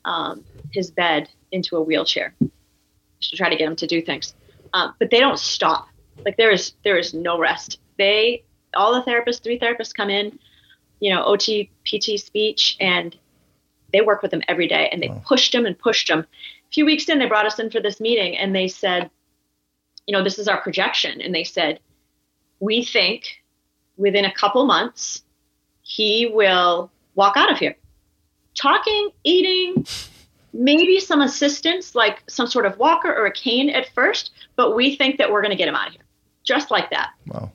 [0.05, 4.33] um, his bed into a wheelchair to try to get him to do things.
[4.73, 5.87] Um, but they don't stop.
[6.25, 7.79] Like there is there is no rest.
[7.97, 8.43] They
[8.75, 10.39] all the therapists, three therapists come in,
[10.99, 13.17] you know, OT, PT, speech, and
[13.91, 14.87] they work with him every day.
[14.91, 15.21] And they wow.
[15.25, 16.19] pushed him and pushed him.
[16.19, 19.09] A few weeks in, they brought us in for this meeting, and they said,
[20.07, 21.19] you know, this is our projection.
[21.21, 21.79] And they said,
[22.59, 23.41] we think
[23.97, 25.23] within a couple months
[25.91, 27.75] he will walk out of here.
[28.55, 29.85] Talking, eating,
[30.53, 34.95] maybe some assistance, like some sort of walker or a cane at first, but we
[34.95, 36.03] think that we're going to get him out of here.
[36.45, 37.11] Just like that.
[37.27, 37.51] Wow.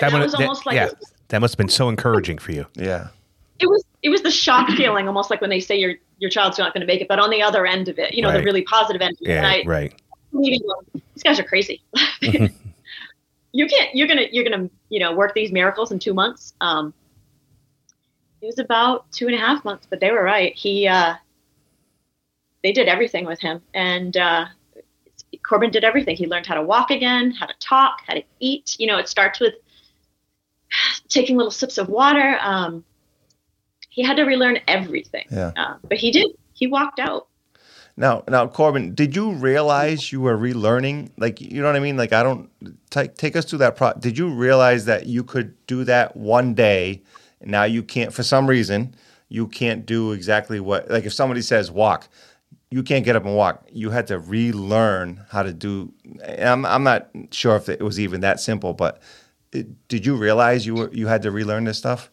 [0.00, 0.92] That, that, was that, almost like yeah, a,
[1.28, 2.66] that must have been so encouraging for you.
[2.74, 3.08] Yeah.
[3.58, 6.58] It was it was the shock feeling, almost like when they say your your child's
[6.58, 8.38] not going to make it, but on the other end of it, you know, right.
[8.38, 9.16] the really positive end.
[9.20, 9.94] Yeah, I, right.
[10.32, 10.62] These
[11.24, 11.82] guys are crazy.
[12.20, 13.94] you can't.
[13.94, 14.26] You're gonna.
[14.30, 14.68] You're gonna.
[14.90, 16.52] You know, work these miracles in two months.
[16.60, 16.92] Um,
[18.40, 20.54] it was about two and a half months, but they were right.
[20.54, 21.14] He, uh,
[22.62, 24.46] they did everything with him, and uh,
[25.46, 26.16] Corbin did everything.
[26.16, 28.76] He learned how to walk again, how to talk, how to eat.
[28.78, 29.54] You know, it starts with
[31.08, 32.38] taking little sips of water.
[32.40, 32.84] Um,
[33.88, 35.24] he had to relearn everything.
[35.30, 35.52] Yeah.
[35.56, 36.32] Uh, but he did.
[36.52, 37.28] He walked out.
[37.98, 41.10] Now, now, Corbin, did you realize you were relearning?
[41.16, 41.96] Like, you know what I mean?
[41.96, 42.50] Like, I don't
[42.90, 43.76] take take us through that.
[43.76, 47.02] Pro- did you realize that you could do that one day
[47.42, 48.94] now you can't, for some reason,
[49.28, 52.08] you can't do exactly what, like if somebody says walk,
[52.70, 53.66] you can't get up and walk.
[53.70, 55.92] You had to relearn how to do.
[56.38, 59.00] I'm, I'm not sure if it was even that simple, but
[59.52, 62.10] it, did you realize you were, you had to relearn this stuff?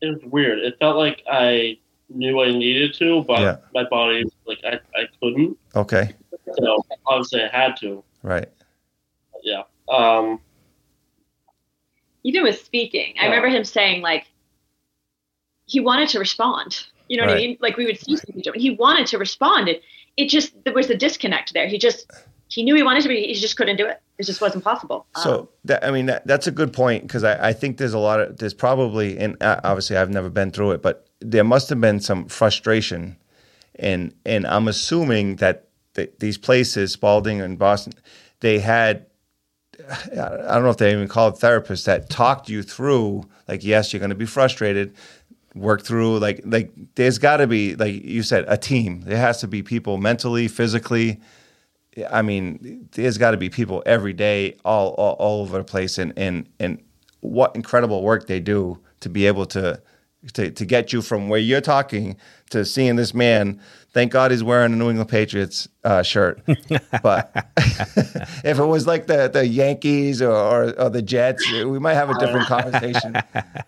[0.00, 0.60] It was weird.
[0.60, 3.56] It felt like I knew I needed to, but yeah.
[3.74, 5.56] my body like I, I couldn't.
[5.74, 6.14] Okay.
[6.56, 8.02] So obviously I had to.
[8.22, 8.48] Right.
[9.42, 9.62] Yeah.
[9.88, 10.40] Um,
[12.24, 13.22] even with speaking, yeah.
[13.22, 14.26] I remember him saying like
[15.66, 16.86] he wanted to respond.
[17.08, 17.30] You know right.
[17.30, 17.58] what I mean?
[17.60, 19.68] Like we would see each something, he wanted to respond.
[19.68, 19.82] It
[20.16, 21.68] it just there was a disconnect there.
[21.68, 22.10] He just
[22.48, 23.26] he knew he wanted to, be.
[23.26, 24.00] he just couldn't do it.
[24.18, 25.06] It just wasn't possible.
[25.16, 27.92] So um, that, I mean, that, that's a good point because I, I think there's
[27.92, 31.44] a lot of there's probably and uh, obviously I've never been through it, but there
[31.44, 33.16] must have been some frustration,
[33.76, 35.68] and and I'm assuming that
[36.18, 37.92] these places, Spaulding and Boston,
[38.40, 39.06] they had
[40.12, 40.14] I
[40.54, 44.00] don't know if they even call it therapists that talked you through like yes you're
[44.00, 44.94] going to be frustrated
[45.54, 49.40] work through like like there's got to be like you said a team there has
[49.40, 51.20] to be people mentally physically
[52.10, 55.98] I mean there's got to be people every day all, all all over the place
[55.98, 56.82] and and and
[57.20, 59.80] what incredible work they do to be able to
[60.34, 62.16] to, to get you from where you're talking
[62.50, 63.60] to seeing this man.
[63.98, 66.40] Thank God he's wearing a New England Patriots uh, shirt.
[67.02, 67.32] but
[68.44, 72.08] if it was like the, the Yankees or, or, or, the Jets, we might have
[72.08, 73.14] a different conversation.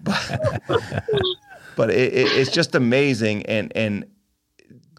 [0.04, 1.04] but
[1.74, 3.44] but it, it, it's just amazing.
[3.46, 4.06] And and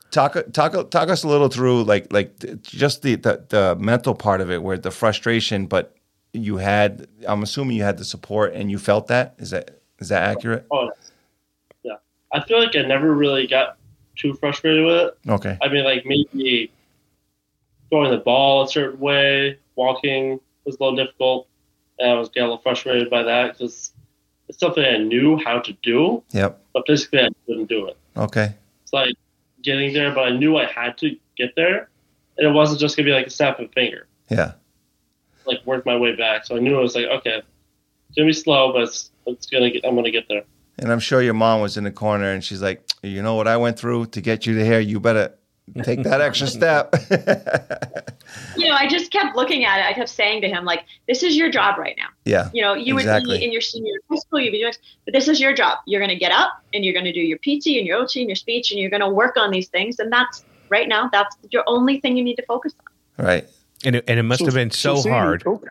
[0.10, 4.42] talk talk talk us a little through like like just the, the the mental part
[4.42, 5.96] of it, where the frustration, but
[6.34, 7.08] you had.
[7.26, 9.36] I'm assuming you had the support and you felt that.
[9.38, 10.66] Is that is that accurate?
[10.70, 10.92] Oh,
[11.84, 11.96] yeah.
[12.34, 13.78] I feel like I never really got
[14.22, 15.18] too frustrated with it.
[15.30, 15.58] Okay.
[15.62, 16.72] I mean, like maybe
[17.90, 21.48] throwing the ball a certain way, walking was a little difficult,
[22.00, 23.94] and I was getting a little frustrated by that because
[24.48, 26.24] it's something I knew how to do.
[26.32, 26.62] Yep.
[26.74, 27.98] But physically, I couldn't do it.
[28.16, 28.54] Okay.
[28.84, 29.16] It's like
[29.62, 31.90] getting there, but I knew I had to get there,
[32.38, 34.08] and it wasn't just gonna be like a snap of a finger.
[34.30, 34.54] Yeah.
[35.46, 37.42] Like work my way back, so I knew it was like okay,
[38.10, 40.44] it's gonna be slow, but it's, it's gonna get, I'm gonna get there.
[40.80, 43.48] And I'm sure your mom was in the corner, and she's like, "You know what
[43.48, 44.80] I went through to get you to here.
[44.80, 45.36] You better
[45.84, 46.96] take that extra step."
[48.58, 49.86] you know, I just kept looking at it.
[49.86, 52.50] I kept saying to him, like, "This is your job right now." Yeah.
[52.54, 53.34] You know, you exactly.
[53.34, 54.74] would be in your senior high school, you'd be doing,
[55.06, 55.80] but this is your job.
[55.86, 58.22] You're going to get up and you're going to do your PT and your OT
[58.22, 60.00] and your speech, and you're going to work on these things.
[60.00, 61.10] And that's right now.
[61.12, 62.74] That's your only thing you need to focus
[63.18, 63.26] on.
[63.26, 63.48] Right.
[63.84, 65.44] And it, and it must So- have been so, so Sadie, hard.
[65.46, 65.68] okay.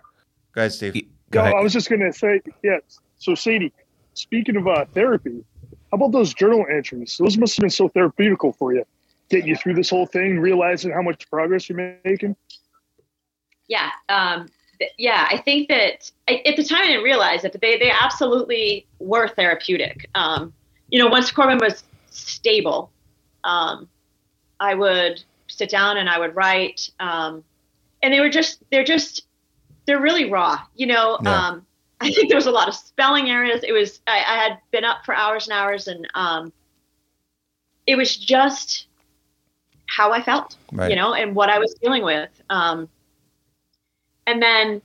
[0.53, 0.95] Go ahead, Steve.
[1.31, 1.55] Go No, ahead.
[1.55, 2.83] I was just going to say, yes.
[3.19, 3.73] So, Sadie,
[4.21, 5.45] speaking of uh, therapy,
[5.91, 7.17] how about those journal entries?
[7.19, 8.85] Those must have been so therapeutical for you,
[9.29, 12.37] getting you through this whole thing, realizing how much progress you're making.
[13.67, 13.91] Yeah.
[14.09, 14.49] Um,
[14.79, 15.27] th- yeah.
[15.31, 18.87] I think that I, at the time I didn't realize it, but they, they absolutely
[18.99, 20.09] were therapeutic.
[20.15, 20.53] Um,
[20.91, 22.91] you know, once Corbin was stable,
[23.45, 23.89] um,
[24.59, 26.91] I would sit down and I would write.
[27.01, 27.43] Um,
[28.03, 29.27] and they were just, they're just,
[29.87, 30.61] they're really raw.
[30.77, 31.61] You know, Yeah.
[32.01, 33.63] I think there was a lot of spelling errors.
[33.63, 36.53] It was, I, I had been up for hours and hours and um,
[37.87, 38.87] it was just
[39.87, 40.91] how I felt Right.
[40.91, 42.31] you know, and what I was dealing with.
[42.49, 42.89] Um,
[44.27, 44.81] and then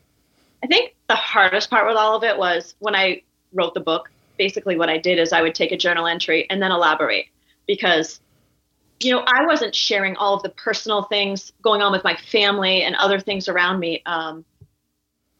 [0.63, 3.21] I think the hardest part with all of it was when I
[3.53, 4.09] wrote the book.
[4.37, 7.27] Basically, what I did is I would take a journal entry and then elaborate
[7.67, 8.19] because,
[8.99, 12.83] you know, I wasn't sharing all of the personal things going on with my family
[12.83, 14.01] and other things around me.
[14.05, 14.43] Um,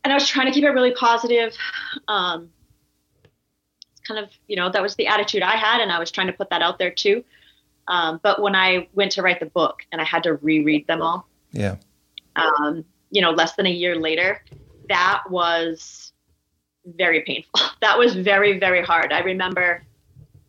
[0.05, 1.57] and I was trying to keep it really positive.
[2.07, 2.49] Um,
[4.07, 6.33] kind of, you know, that was the attitude I had, and I was trying to
[6.33, 7.23] put that out there too.
[7.87, 11.01] Um, but when I went to write the book and I had to reread them
[11.01, 11.77] all, Yeah.
[12.35, 14.43] um, you know, less than a year later,
[14.89, 16.13] that was
[16.85, 17.59] very painful.
[17.81, 19.11] That was very, very hard.
[19.11, 19.83] I remember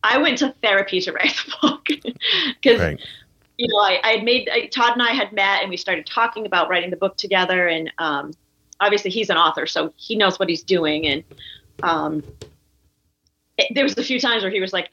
[0.03, 3.01] I went to therapy to write the book because, Right.
[3.57, 6.07] you know, I, I had made, I, Todd and I had met and we started
[6.07, 7.69] talking about writing the book together.
[7.69, 8.33] And um,
[8.81, 11.07] obviously he's an author, so he knows what he's doing.
[11.07, 11.25] And
[11.83, 12.23] um,
[13.59, 14.91] it, there was a few times where he was like,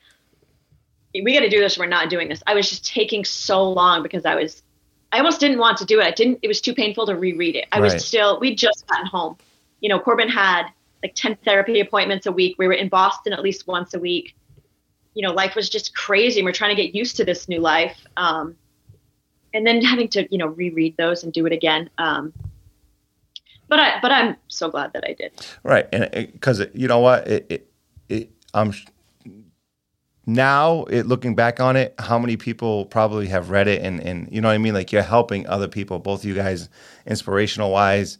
[1.14, 1.78] we got to do this.
[1.78, 2.42] We're not doing this.
[2.48, 4.64] I was just taking so long because I was
[5.12, 6.06] I almost didn't want to do it.
[6.06, 6.40] I didn't.
[6.42, 7.68] It was too painful to reread it.
[7.72, 7.94] I Right.
[7.94, 8.40] was still.
[8.40, 9.38] We'd just gotten home.
[9.80, 10.70] You know, Corbin had
[11.04, 12.56] like ten therapy appointments a week.
[12.58, 14.36] We were in Boston at least once a week.
[15.14, 16.40] You know, life was just crazy.
[16.40, 18.56] and We're trying to get used to this new life, um,
[19.54, 21.92] and then having to you know reread those and do it again.
[22.00, 22.34] Um,
[23.74, 25.32] but I, but I'm so glad that I did.
[25.64, 27.72] Right, and because you know what, it, it,
[28.08, 28.72] it, I'm
[30.28, 34.30] now it, looking back on it, how many people probably have read it, and and
[34.32, 34.76] you know what I mean.
[34.76, 36.70] Like you're helping other people, both you guys,
[37.08, 38.20] inspirational wise.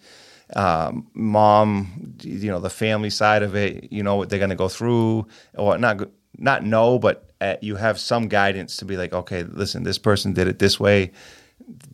[0.56, 3.92] Um, mom, you know the family side of it.
[3.92, 6.02] You know what they're gonna go through, or not
[6.36, 10.34] not know, but uh, you have some guidance to be like, okay, listen, this person
[10.34, 11.12] did it this way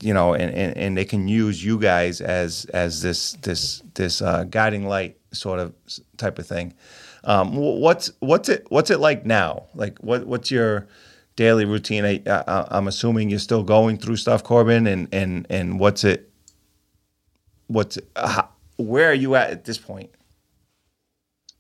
[0.02, 4.22] you know, and, and, and they can use you guys as as this this this
[4.22, 5.74] uh, guiding light sort of
[6.18, 6.74] type of thing.
[7.24, 9.66] Um, what's what's it what's it like now?
[9.76, 10.88] Like what what's your
[11.36, 12.06] daily routine?
[12.06, 16.32] I, I, I'm assuming you're still going through stuff, Corbin, and and and what's it?
[17.68, 18.44] What's uh,
[18.78, 20.10] where are you at at this point?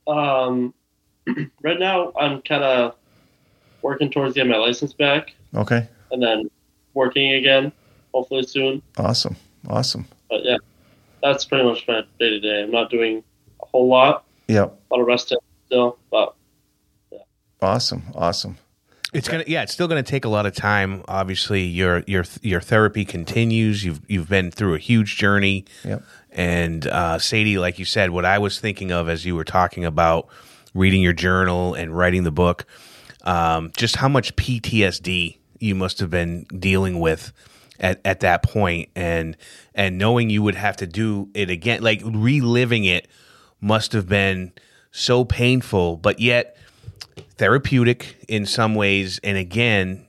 [0.08, 0.74] Um,
[1.62, 2.96] right now, I'm kind of
[3.82, 6.50] working towards getting my license back, Okay, and then
[6.94, 7.72] working again,
[8.14, 8.82] hopefully soon.
[8.98, 9.36] awesome,
[9.68, 10.06] awesome.
[10.30, 10.58] But yeah,
[11.22, 12.64] that's pretty much my day to day.
[12.64, 13.24] I'm not doing
[13.62, 14.26] a whole lot.
[14.48, 15.38] Yep, A lot of resting
[15.68, 16.34] still, but
[17.12, 17.20] yeah.
[17.62, 18.58] awesome, awesome.
[19.12, 21.04] It's gonna yeah, it's still gonna take a lot of time.
[21.08, 23.84] Obviously, your your your therapy continues.
[23.84, 25.66] You've you've been through a huge journey.
[25.84, 26.04] Yep.
[26.32, 29.84] And uh, Sadie, like you said, what I was thinking of as you were talking
[29.84, 30.28] about
[30.76, 32.66] reading your journal and writing the book,
[33.24, 37.34] um, just how much PTSD you must have been dealing with
[37.80, 39.38] at, at that point, and
[39.74, 43.08] and knowing you would have to do it again, like reliving it,
[43.62, 44.52] must have been
[44.92, 45.98] so painful.
[45.98, 46.58] But yet,
[47.38, 49.20] therapeutic in some ways.
[49.24, 50.08] And again,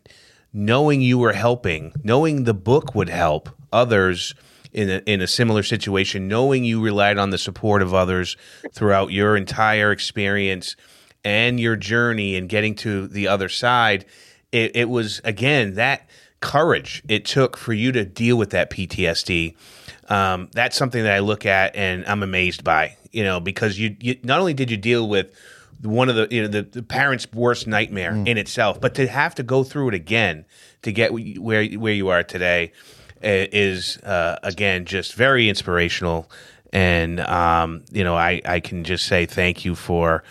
[0.53, 4.35] knowing you were helping, knowing the book would help others
[4.73, 8.37] in a, in a similar situation, knowing you relied on the support of others
[8.73, 10.77] throughout your entire experience
[11.25, 14.05] and your journey and getting to the other side,
[14.53, 16.09] it, it was again that
[16.41, 19.55] courage it took for you to deal with that PTSD.
[20.09, 23.97] Um, that's something that I look at and I'm amazed by, you know, because you,
[24.01, 25.33] you not only did you deal with
[25.83, 28.27] one of the you know the, the parents' worst nightmare mm.
[28.27, 30.45] in itself, but to have to go through it again
[30.83, 32.73] to get where where you are today
[33.23, 36.31] is uh, again just very inspirational.
[36.73, 40.23] And um, you know, I I can just say thank you for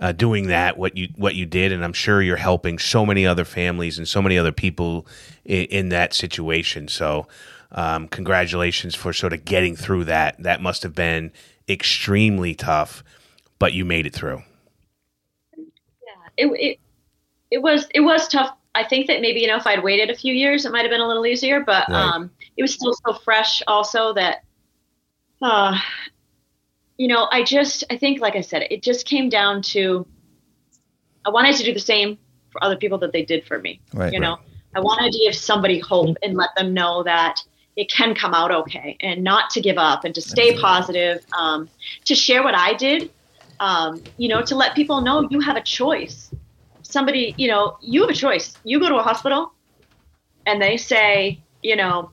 [0.00, 3.26] uh, doing that what you what you did, and I'm sure you're helping so many
[3.26, 5.06] other families and so many other people
[5.44, 6.88] in, in that situation.
[6.88, 7.26] So,
[7.72, 10.42] um, congratulations for sort of getting through that.
[10.42, 11.32] That must have been
[11.68, 13.02] extremely tough,
[13.58, 14.42] but you made it through.
[15.56, 15.64] Yeah,
[16.36, 16.80] it it,
[17.50, 18.54] it was it was tough.
[18.74, 20.90] I think that maybe you know if I'd waited a few years, it might have
[20.90, 21.60] been a little easier.
[21.60, 22.14] But right.
[22.14, 24.42] um, it was still so fresh, also that.
[25.42, 25.78] Uh,
[26.96, 30.06] you know, I just, I think, like I said, it just came down to
[31.26, 32.18] I wanted to do the same
[32.50, 33.80] for other people that they did for me.
[33.92, 34.46] Right, you know, right.
[34.76, 37.42] I wanted to give somebody hope and let them know that
[37.74, 41.68] it can come out okay and not to give up and to stay positive, um,
[42.04, 43.10] to share what I did,
[43.60, 46.30] um, you know, to let people know you have a choice.
[46.82, 48.56] Somebody, you know, you have a choice.
[48.64, 49.52] You go to a hospital
[50.46, 52.10] and they say, you know,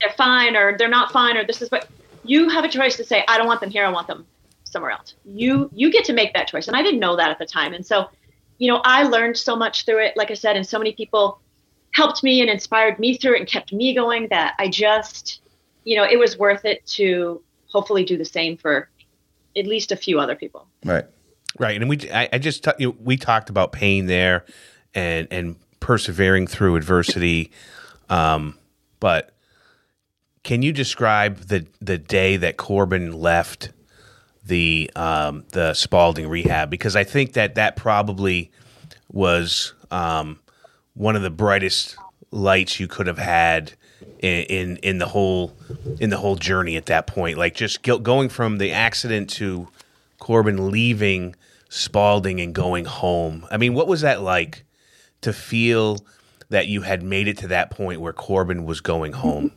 [0.00, 1.88] they're fine or they're not fine or this is what
[2.24, 4.26] you have a choice to say, I don't want them here, I want them
[4.64, 5.14] somewhere else.
[5.24, 6.66] You you get to make that choice.
[6.68, 7.72] And I didn't know that at the time.
[7.74, 8.08] And so,
[8.58, 11.40] you know, I learned so much through it, like I said, and so many people
[11.92, 15.40] helped me and inspired me through it and kept me going that I just,
[15.84, 18.88] you know, it was worth it to hopefully do the same for
[19.56, 20.66] at least a few other people.
[20.84, 21.04] Right.
[21.58, 21.80] Right.
[21.80, 24.44] And we I, I just you know, we talked about pain there
[24.92, 27.52] and and persevering through adversity.
[28.08, 28.58] Um,
[28.98, 29.33] but
[30.44, 33.70] can you describe the the day that Corbin left
[34.44, 36.70] the um, the Spaulding rehab?
[36.70, 38.52] Because I think that that probably
[39.10, 40.38] was um,
[40.92, 41.96] one of the brightest
[42.30, 43.72] lights you could have had
[44.18, 45.56] in, in, in the whole
[45.98, 47.38] in the whole journey at that point.
[47.38, 49.68] Like just going from the accident to
[50.18, 51.34] Corbin leaving
[51.70, 53.46] Spaulding and going home.
[53.50, 54.64] I mean, what was that like
[55.22, 56.04] to feel
[56.50, 59.50] that you had made it to that point where Corbin was going home?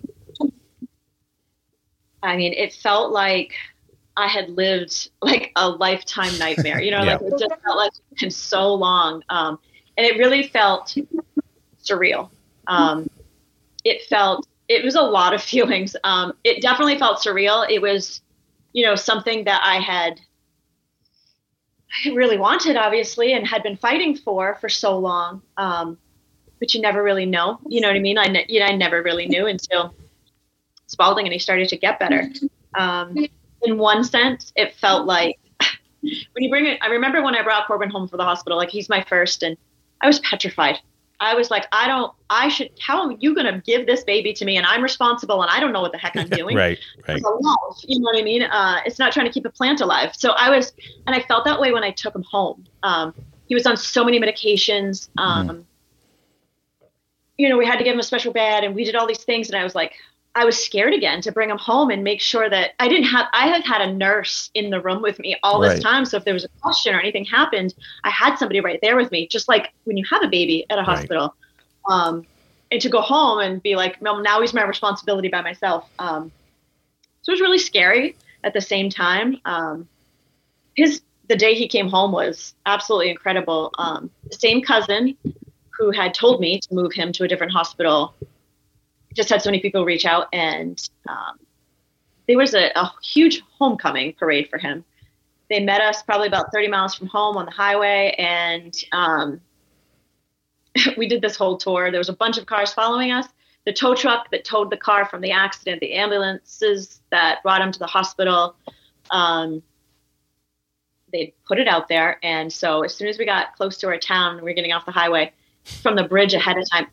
[2.27, 3.53] I mean, it felt like
[4.15, 6.81] I had lived like a lifetime nightmare.
[6.81, 7.13] You know, yeah.
[7.15, 9.23] like it just felt like it's been so long.
[9.29, 9.59] Um,
[9.97, 10.95] and it really felt
[11.83, 12.29] surreal.
[12.67, 13.09] Um,
[13.83, 15.95] it felt, it was a lot of feelings.
[16.03, 17.69] Um, it definitely felt surreal.
[17.69, 18.21] It was,
[18.73, 20.19] you know, something that I had
[22.05, 25.41] I really wanted, obviously, and had been fighting for for so long.
[25.55, 25.97] Um,
[26.59, 27.59] but you never really know.
[27.67, 28.17] You know what I mean?
[28.17, 29.93] I, ne- you know, I never really knew until
[30.87, 32.29] Spaulding and he started to get better.
[32.75, 33.27] Um,
[33.63, 35.37] in one sense, it felt like
[36.01, 38.69] when you bring it, I remember when I brought Corbin home for the hospital, like
[38.69, 39.57] he's my first, and
[40.01, 40.79] I was petrified.
[41.19, 44.33] I was like, I don't, I should, how are you going to give this baby
[44.33, 44.57] to me?
[44.57, 46.55] And I'm responsible and I don't know what the heck I'm doing.
[46.55, 46.77] right,
[47.07, 47.21] right.
[47.21, 48.43] Life, you know what I mean?
[48.43, 50.11] Uh, it's not trying to keep a plant alive.
[50.15, 50.73] So I was,
[51.07, 52.65] and I felt that way when I took him home.
[52.83, 53.15] Um,
[53.47, 55.09] he was on so many medications.
[55.17, 55.63] Um, mm.
[57.37, 59.23] You know, we had to give him a special bed and we did all these
[59.23, 59.49] things.
[59.49, 59.93] And I was like,
[60.37, 63.25] I was scared again to bring him home and make sure that I didn't have
[63.33, 65.81] I had had a nurse in the room with me all this right.
[65.81, 66.05] time.
[66.05, 67.73] So if there was a question or anything happened,
[68.03, 70.77] I had somebody right there with me, just like when you have a baby at
[70.77, 71.33] a hospital.
[71.89, 72.07] Right.
[72.07, 72.25] Um,
[72.69, 75.89] and to go home and be like, well, now he's my responsibility by myself.
[75.97, 76.31] Um,
[77.23, 79.41] so it was really scary at the same time.
[79.45, 79.87] Um,
[80.75, 83.71] his the day he came home was absolutely incredible.
[83.79, 85.17] Um, the same cousin
[85.79, 88.13] who had told me to move him to a different hospital
[89.17, 91.39] just had so many people reach out, and um,
[92.27, 94.85] there was a, a huge homecoming parade for him.
[95.49, 99.41] They met us probably about 30 miles from home on the highway, and um,
[100.97, 101.91] we did this whole tour.
[101.91, 103.27] There was a bunch of cars following us.
[103.65, 107.71] The tow truck that towed the car from the accident, the ambulances that brought him
[107.73, 108.55] to the hospital.
[109.11, 109.61] Um,
[111.11, 113.97] they put it out there, and so as soon as we got close to our
[113.97, 115.33] town, we were getting off the highway
[115.81, 116.87] from the bridge ahead of time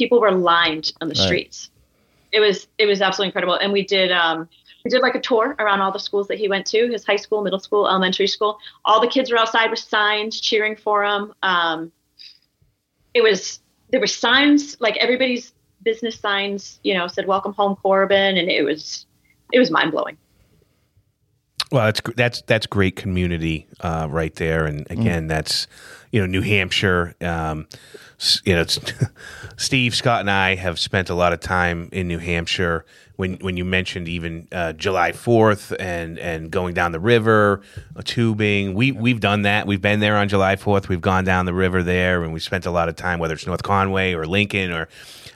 [0.00, 1.26] people were lined on the right.
[1.26, 1.68] streets.
[2.32, 4.48] It was it was absolutely incredible, and we did um,
[4.84, 7.16] we did like a tour around all the schools that he went to, his high
[7.24, 8.58] school, middle school, elementary school.
[8.86, 11.34] All the kids were outside with signs cheering for him.
[11.42, 11.92] Um,
[13.12, 18.38] it was there were signs like everybody's business signs, you know, said "Welcome home, Corbin,"
[18.38, 19.04] and it was
[19.52, 20.16] it was mind blowing.
[21.72, 25.00] Well, that's that's that's great community uh, right there, and Mm.
[25.00, 25.66] again, that's
[26.10, 27.14] you know New Hampshire.
[27.20, 28.09] Um, s-
[28.44, 28.78] you know, it's,
[29.56, 32.84] Steve Scott and I have spent a lot of time in New Hampshire.
[33.16, 37.60] When when you mentioned even uh, July Fourth and and going down the river,
[37.94, 39.66] uh, tubing, we we've done that.
[39.66, 40.88] We've been there on July Fourth.
[40.88, 43.46] We've gone down the river there, and we spent a lot of time, whether it's
[43.46, 44.88] North Conway or Lincoln or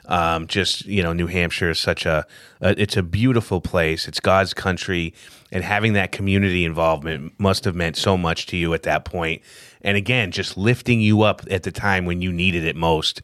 [0.07, 2.25] um, just you know New Hampshire is such a,
[2.61, 4.07] a it's a beautiful place.
[4.07, 5.13] It's God's country,
[5.51, 9.41] and having that community involvement must have meant so much to you at that point.
[9.85, 13.21] And again, just lifting you up at the time when you needed it most,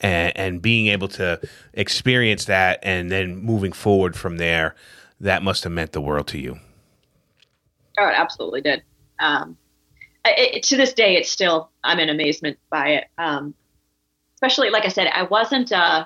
[0.00, 1.40] and, and being able to
[1.72, 4.76] experience that, and then moving forward from there,
[5.18, 6.58] that must have meant the world to you.
[7.98, 8.82] Oh, it absolutely did.
[9.18, 9.56] Um,
[10.26, 13.04] it, to this day, it's still I'm in amazement by it.
[13.16, 13.54] Um,
[14.34, 16.04] especially, like I said, I wasn't uh,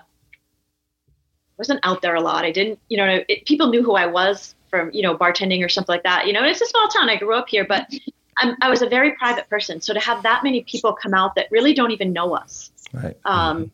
[1.57, 2.45] wasn't out there a lot.
[2.45, 5.69] I didn't, you know, it, people knew who I was from, you know, bartending or
[5.69, 6.27] something like that.
[6.27, 7.09] You know, it's a small town.
[7.09, 7.93] I grew up here, but
[8.39, 9.81] I'm, I was a very private person.
[9.81, 13.17] So to have that many people come out that really don't even know us, Right.
[13.25, 13.71] um,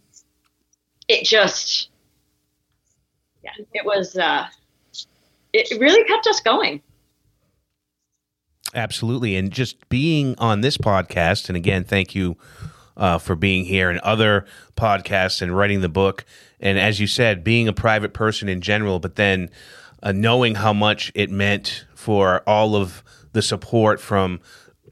[1.09, 1.91] it just,
[3.43, 4.17] yeah, it was.
[4.17, 4.47] Uh,
[5.53, 6.83] it really kept us going.
[8.75, 9.37] Absolutely.
[9.37, 12.37] And just being on this podcast, and again, thank you
[12.97, 14.47] uh, for being here and other
[14.77, 16.25] podcasts and writing the book.
[16.59, 19.51] And as you said, being a private person in general, but then
[20.03, 23.05] uh, knowing how much it meant for all of
[23.35, 24.41] the support from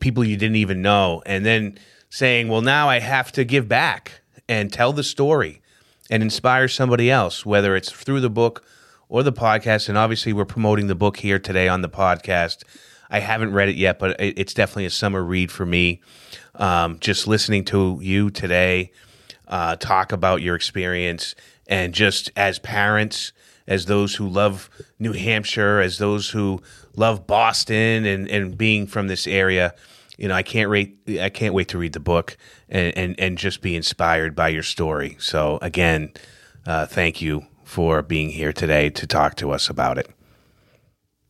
[0.00, 1.22] people you didn't even know.
[1.24, 1.78] And then
[2.10, 5.62] saying, well, now I have to give back and tell the story
[6.10, 8.62] and inspire somebody else, whether it's through the book
[9.08, 9.88] or the podcast.
[9.88, 12.64] And obviously, we're promoting the book here today on the podcast.
[13.08, 16.02] I haven't read it yet, but it's definitely a summer read for me.
[16.54, 18.92] Um, just listening to you today
[19.48, 21.34] uh, talk about your experience
[21.66, 23.32] and just as parents,
[23.66, 24.68] as those who love
[24.98, 26.60] New Hampshire, as those who
[26.96, 29.74] love Boston and, and being from this area,
[30.18, 30.98] you know, I can't wait.
[31.20, 32.36] I can't wait to read the book
[32.68, 35.16] and, and, and just be inspired by your story.
[35.18, 36.12] So again,
[36.66, 40.10] uh, thank you for being here today to talk to us about it.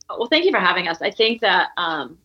[0.08, 1.00] Well, thank you for having us.
[1.00, 2.18] I think that, um,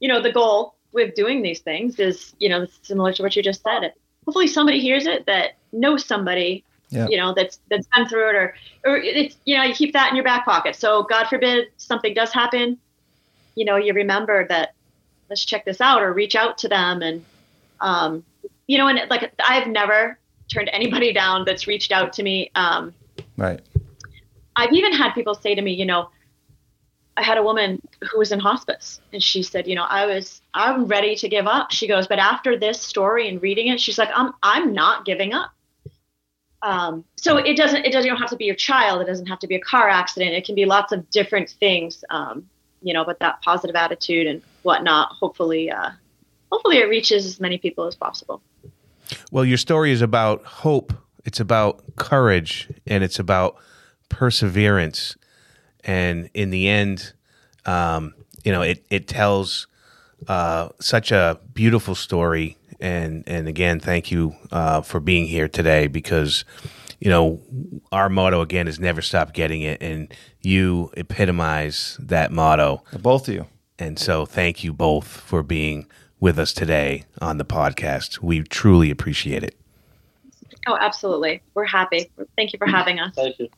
[0.00, 3.42] you know, the goal with doing these things is, you know, similar to what you
[3.42, 3.92] just said.
[4.24, 7.06] Hopefully, somebody hears it that knows somebody, Yeah.
[7.08, 10.10] you know, that's that's been through it, or or it's, you know, you keep that
[10.10, 10.74] in your back pocket.
[10.74, 12.78] So, God forbid something does happen,
[13.54, 14.74] you know, you remember that.
[15.28, 17.22] Let's check this out, or reach out to them, and,
[17.82, 18.24] um,
[18.66, 20.18] you know, and like I've never
[20.50, 22.50] turned anybody down that's reached out to me.
[22.54, 22.94] Um,
[23.36, 23.60] Right.
[24.56, 26.10] I've even had people say to me, you know,
[27.16, 27.80] I had a woman
[28.10, 31.46] who was in hospice and she said, you know, I was I'm ready to give
[31.46, 31.70] up.
[31.70, 35.32] She goes, but after this story and reading it, she's like, I'm I'm not giving
[35.32, 35.52] up.
[36.62, 39.00] Um, so it doesn't it doesn't have to be your child.
[39.00, 40.32] It doesn't have to be a car accident.
[40.32, 42.04] It can be lots of different things.
[42.10, 42.48] Um,
[42.82, 45.90] you know, but that positive attitude and whatnot, hopefully, uh,
[46.50, 48.40] hopefully it reaches as many people as possible.
[49.30, 50.92] Well, your story is about hope.
[51.24, 53.56] It's about courage, and it's about
[54.08, 55.16] perseverance.
[55.84, 57.12] And in the end,
[57.66, 59.66] um, you know, it it tells
[60.26, 62.57] uh, such a beautiful story.
[62.80, 66.44] And and again, thank you uh, for being here today because
[67.00, 67.40] you know
[67.90, 70.12] our motto again is never stop getting it, and
[70.42, 72.84] you epitomize that motto.
[73.00, 73.46] Both of you.
[73.80, 75.86] And so, thank you both for being
[76.20, 78.20] with us today on the podcast.
[78.20, 79.54] We truly appreciate it.
[80.66, 81.40] Oh, absolutely.
[81.54, 82.10] We're happy.
[82.36, 83.14] Thank you for having us.
[83.14, 83.48] Thank you.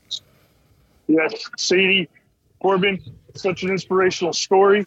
[1.08, 2.08] Yes, Sadie,
[2.60, 3.02] Corbin,
[3.34, 4.86] such an inspirational story.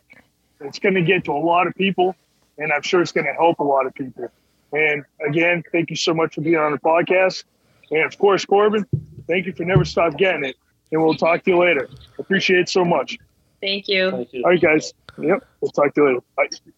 [0.61, 2.15] It's going to get to a lot of people,
[2.57, 4.29] and I'm sure it's going to help a lot of people.
[4.71, 7.43] And again, thank you so much for being on the podcast.
[7.91, 8.85] And of course, Corbin,
[9.27, 10.55] thank you for never stop getting it.
[10.91, 11.89] And we'll talk to you later.
[12.19, 13.17] Appreciate it so much.
[13.61, 14.11] Thank you.
[14.11, 14.43] Thank you.
[14.43, 14.93] All right, guys.
[15.17, 15.45] Yep.
[15.61, 16.23] We'll talk to you later.
[16.35, 16.73] Bye.